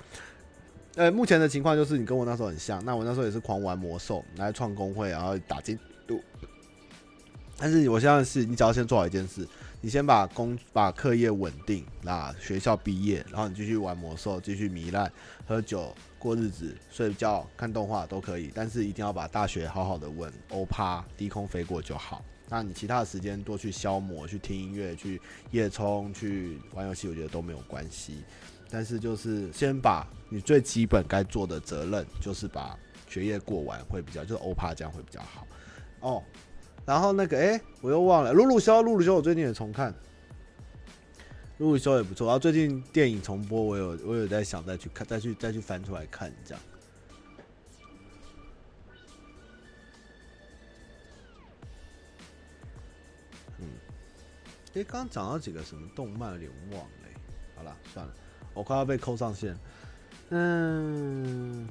[0.96, 6.20] 呃，目前的情况就是你跟我那时候很像，那我那时候也是狂玩魔兽来创公会，然后打进度。
[7.56, 9.46] 但是我现在是，你只要先做好一件事，
[9.82, 15.10] 你先把工把课业稳定，那学校毕业，然后你继续玩魔兽，继续糜烂、
[15.46, 22.22] 喝酒、过日子、睡觉、看动画都可以，但是一定要把大学好好的稳，欧趴低空飞过就好。
[22.46, 25.18] 那你其他的时间多去消磨，去听音乐，去
[25.50, 28.22] 夜冲，去玩游戏，我觉得都没有关系。
[28.68, 32.78] 但是就是先把你最基本该做的责任，就是把
[33.08, 35.46] 学业过完会比较，就是欧趴这样会比较好
[36.00, 36.22] 哦。
[36.84, 39.94] 然后那个哎、我又忘了，鲁鲁修，鲁鲁修，我最近也重看，
[41.58, 42.26] 鲁鲁修也不错。
[42.26, 46.62] 然后最近电影重播，我有我有在想再去看，再去再去翻出来看这样。
[53.58, 53.68] 嗯，
[54.68, 56.88] 哎、欸，刚讲到几个什么动漫，有点忘了。
[57.56, 58.12] 好了，算了。
[58.52, 59.56] 我快要被扣上线，
[60.30, 61.68] 嗯，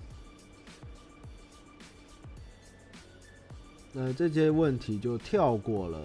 [3.91, 5.99] 那这些问题就跳过了。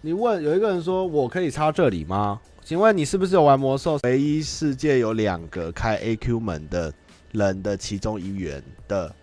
[0.00, 3.98] 你问有一个人说：“我可以插这里吗？”请问你是不是有玩魔兽？
[4.02, 6.92] 唯一世界有两个开 AQ 门的
[7.32, 9.14] 人的其中一员的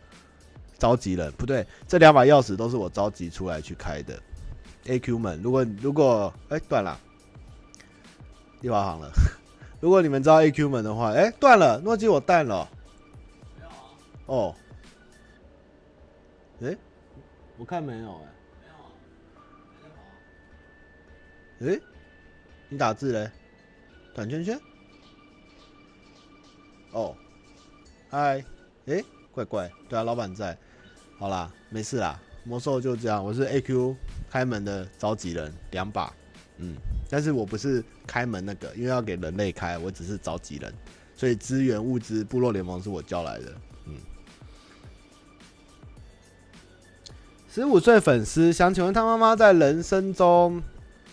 [0.77, 4.17] 召集人，不对，这两把钥匙都是我召集出来去开的
[4.85, 5.41] AQ 门。
[5.41, 6.97] 如果如果哎断了。
[8.61, 9.11] 第八行了。
[9.81, 12.69] 如果你们知道 AQ 门的话，哎，断了，诺基我断了。
[13.57, 13.75] 没有啊。
[14.27, 14.55] 哦。
[17.63, 18.27] 我看没有哎。
[21.61, 21.79] 没有啊。
[21.79, 21.79] 哎，
[22.67, 23.31] 你打字嘞？
[24.13, 24.59] 转圈圈。
[26.91, 27.15] 哦。
[28.09, 28.43] 嗨。
[28.87, 29.01] 哎，
[29.31, 29.71] 怪怪。
[29.87, 30.57] 对啊，老板在。
[31.17, 32.19] 好啦，没事啦。
[32.43, 33.95] 魔兽就这样，我是 AQ
[34.29, 36.13] 开门的召集人，两把。
[36.57, 36.75] 嗯。
[37.09, 40.73] 但是我不是开门那个，因为要给人类开，我只是召集人，
[41.15, 43.55] 所以资源物资部落联盟是我叫来的。
[47.53, 50.59] 十五岁粉丝想请问他妈妈在人生中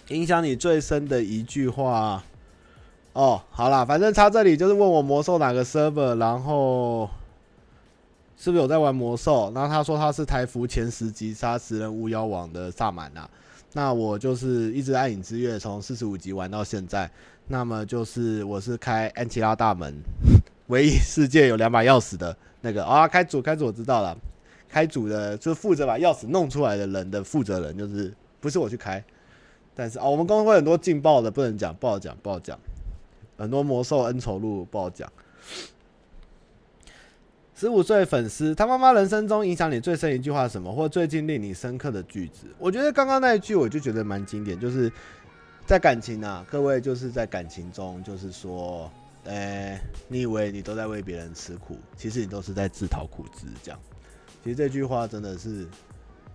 [0.08, 2.24] 影响你最深的一句话。
[3.12, 7.10] 哦，好啦，反正他这里就是问我魔兽哪个 server，然后
[8.38, 9.52] 是不是有在玩魔兽？
[9.54, 13.28] 然后他说他是台服前十级杀死人巫妖王的萨满啊。
[13.74, 17.10] 那我就是一直暗影之月从四十五级玩到现在，
[17.48, 19.94] 那么就是我是开安琪拉大门，
[20.68, 24.16] 唯一世界有两把钥匙的那个啊，开组开组我知道了，
[24.70, 29.02] 开主的就负责把钥匙弄出来的人的负责人就是不是我去开，
[29.74, 32.58] 但是啊、我们公司会很多劲爆的不能讲，不好讲不好讲，
[33.36, 35.12] 很多魔兽恩仇录不好讲。
[37.54, 40.72] 十五岁粉丝，他妈妈人生中影响你最深一句话是什么？
[40.72, 42.46] 或最近令你深刻的句子？
[42.58, 44.90] 我觉得刚刚那一句我就觉得蛮经典，就是
[45.66, 48.90] 在感情啊，各位就是在感情中，就是说，
[49.24, 53.46] 诶、你以为你都在为别人吃苦，其实你都是在自讨苦吃。
[53.62, 53.78] 这样，
[54.42, 55.66] 其实这句话真的是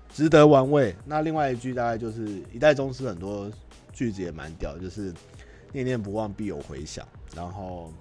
[0.10, 0.96] 值得玩味。
[1.06, 3.52] 那另外一句大概就是一代宗师很多
[3.92, 5.14] 句子也蛮屌，就是
[5.72, 7.92] 念念不忘必有回响，然后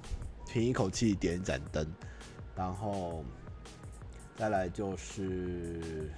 [0.46, 1.86] 凭一口气点一盏灯。
[2.56, 3.24] 然后
[4.36, 6.08] 再来就是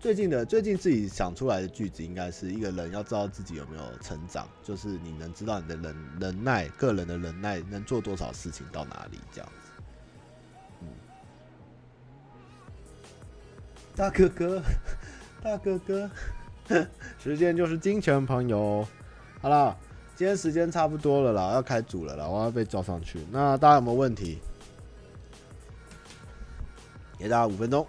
[0.00, 9.48] 最近的最近自己想出来的句子，应该是一个人要知道自己有没有成长，就是你能知道你的忍忍耐，个人的忍耐能做多少事情到哪里这样
[14.00, 14.62] 大哥哥，
[15.44, 16.10] 大哥哥，
[17.22, 18.88] 时间就是金钱，朋友。
[19.42, 19.76] 好了，
[20.16, 23.20] 今天时间差不多了啦，要开组了啦，我要被叫上去。
[23.30, 24.38] 那大家有没有问题？
[27.18, 27.86] 给大家五分钟。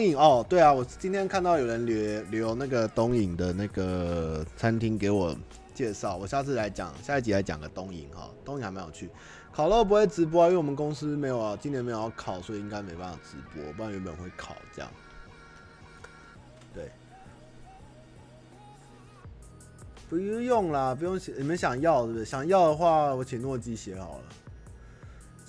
[0.00, 5.36] 东影哦，对啊，我今天看到有人留留那个东影的那个餐厅给我
[5.74, 9.10] 介绍，我下次来讲，下一集来讲个东影哈，东影还蛮有趣。
[9.52, 14.90] 烤肉不会直播啊，因为我们公司没有啊，今年没有要烤，所以应该没办法直播，不然原本会烤这样。
[16.72, 16.90] 对，
[20.08, 22.24] 不用啦，不用写，你们想要是不是？
[22.24, 24.24] 想要的话，我请诺基写好了。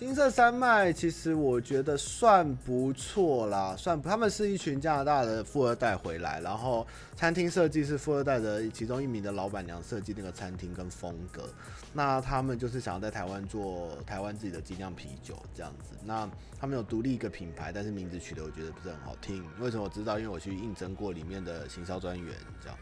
[0.01, 11.47] 金色山脉其实我觉得算不错啦，算他们是一群加拿大的富二代回来，然后餐厅设计是富二代的其中一名的老板娘设计那个餐厅跟风格。
[11.93, 15.93] 那他们就是想要在台湾做台湾自己的精酿啤酒这样子。
[16.03, 16.27] 那
[16.59, 19.45] 他们有独立一个品牌，但是名字取得我觉得不是很好听。
[19.59, 20.17] 为什么我知道？
[20.17, 22.77] 因为我去应征过里面的行销专员这样。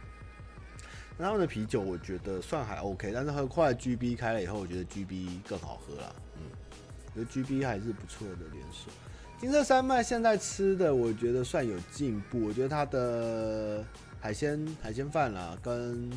[1.18, 6.16] 那他们的啤酒我觉得算还 OK，但是后来 GB 开了以后，我觉得 GB 更好喝了。
[6.38, 6.44] 嗯。
[7.14, 8.92] 觉得 GB 还是不错的连锁。
[9.40, 12.42] 金色山脉现在吃的，我觉得算有进步。
[12.46, 13.86] 我觉得它的
[14.20, 16.10] 海鲜海鲜饭啦，跟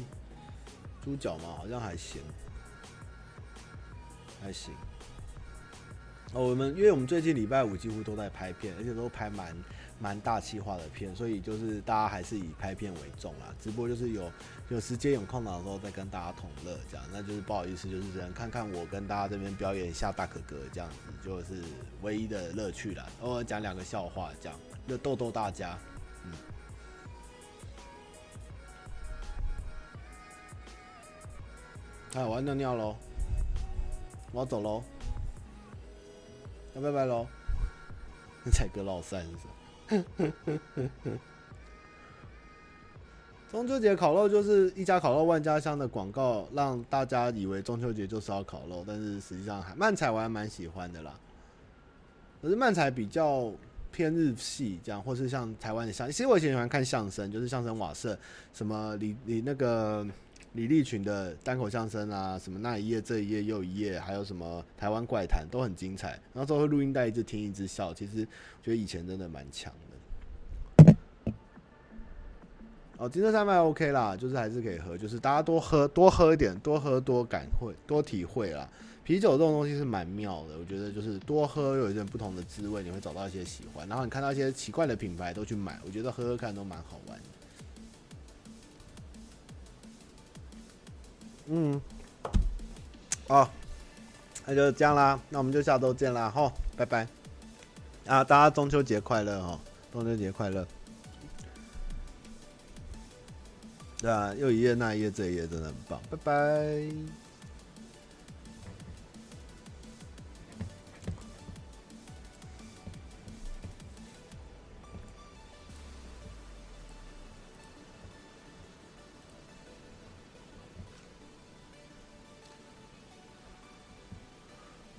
[1.03, 2.21] 猪脚嘛，好像还行，
[4.43, 4.75] 还行。
[6.33, 9.57] 哦，我们因为我们最近礼拜五几乎都在拍片，而且都拍蛮。
[10.01, 13.55] 蛮大气化的片，所以就是大家还是以拍片为重啦。
[13.61, 14.29] 直播就是有
[14.73, 21.63] 有时间有空档的时候再跟大家同乐这样，那就是不好意思，就是只能看看我跟大家这边表演一下大可哥这样子，就是
[22.01, 23.07] 唯一的乐趣啦。
[23.21, 24.59] 偶尔讲两个笑话这样，
[24.89, 25.79] 就逗逗大家。
[26.25, 26.33] 嗯。
[32.15, 32.97] 哎，我要尿尿喽，
[34.33, 34.83] 我要走喽，
[36.73, 37.27] 要拜拜喽。
[38.51, 39.39] 彩哥老三是不
[40.17, 41.19] 是？
[43.53, 51.13] 中秋节烤肉就是一家烤肉万家香的广告，让大家以为中秋节就是要烤肉，但是实际上还漫才我还蛮喜欢的啦。
[52.41, 53.53] 可是漫才比较
[53.93, 58.19] 偏日系，这样或是像台湾的相，其实我以前喜欢看相声，就是相声瓦舍，
[58.55, 60.07] 什么李李那个
[60.55, 66.19] 李立群的单口相声啊，什么那一页这一页又一页，还有什么台湾怪谈都很精彩。
[66.33, 68.25] 然后之后录音带一直听一直笑，其实
[68.63, 69.92] 觉得以前真的蛮强的。
[73.03, 78.69] 哦，金色山脉 OK 啦，就是还是可以喝，就是大家多喝多喝一点，多喝多感会多体会啦。
[79.03, 83.89] 啤酒这种东西是蛮妙的，我觉得就是多喝有一点不同的滋味，你会找到一些喜欢。
[83.89, 87.25] 然后你看到一些奇怪的品牌都去买，我觉得喝喝看都蛮好玩的。
[91.47, 91.81] 嗯，
[93.27, 93.51] 哦，
[94.47, 97.09] 那就这样啦，那我们就下周见啦，吼，拜拜。
[98.07, 99.59] 啊，大家中秋节快乐哦，
[99.93, 100.65] 中秋节快乐。
[104.03, 107.22] 对啊，又一页那一页这一页真的很棒，拜拜。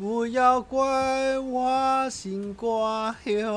[0.04, 3.54] 不要怪我心挂乡，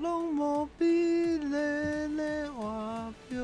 [0.00, 3.40] 拢无比嘞嘞我标，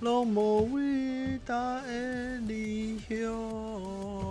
[0.00, 4.27] 拢无伟大的理想。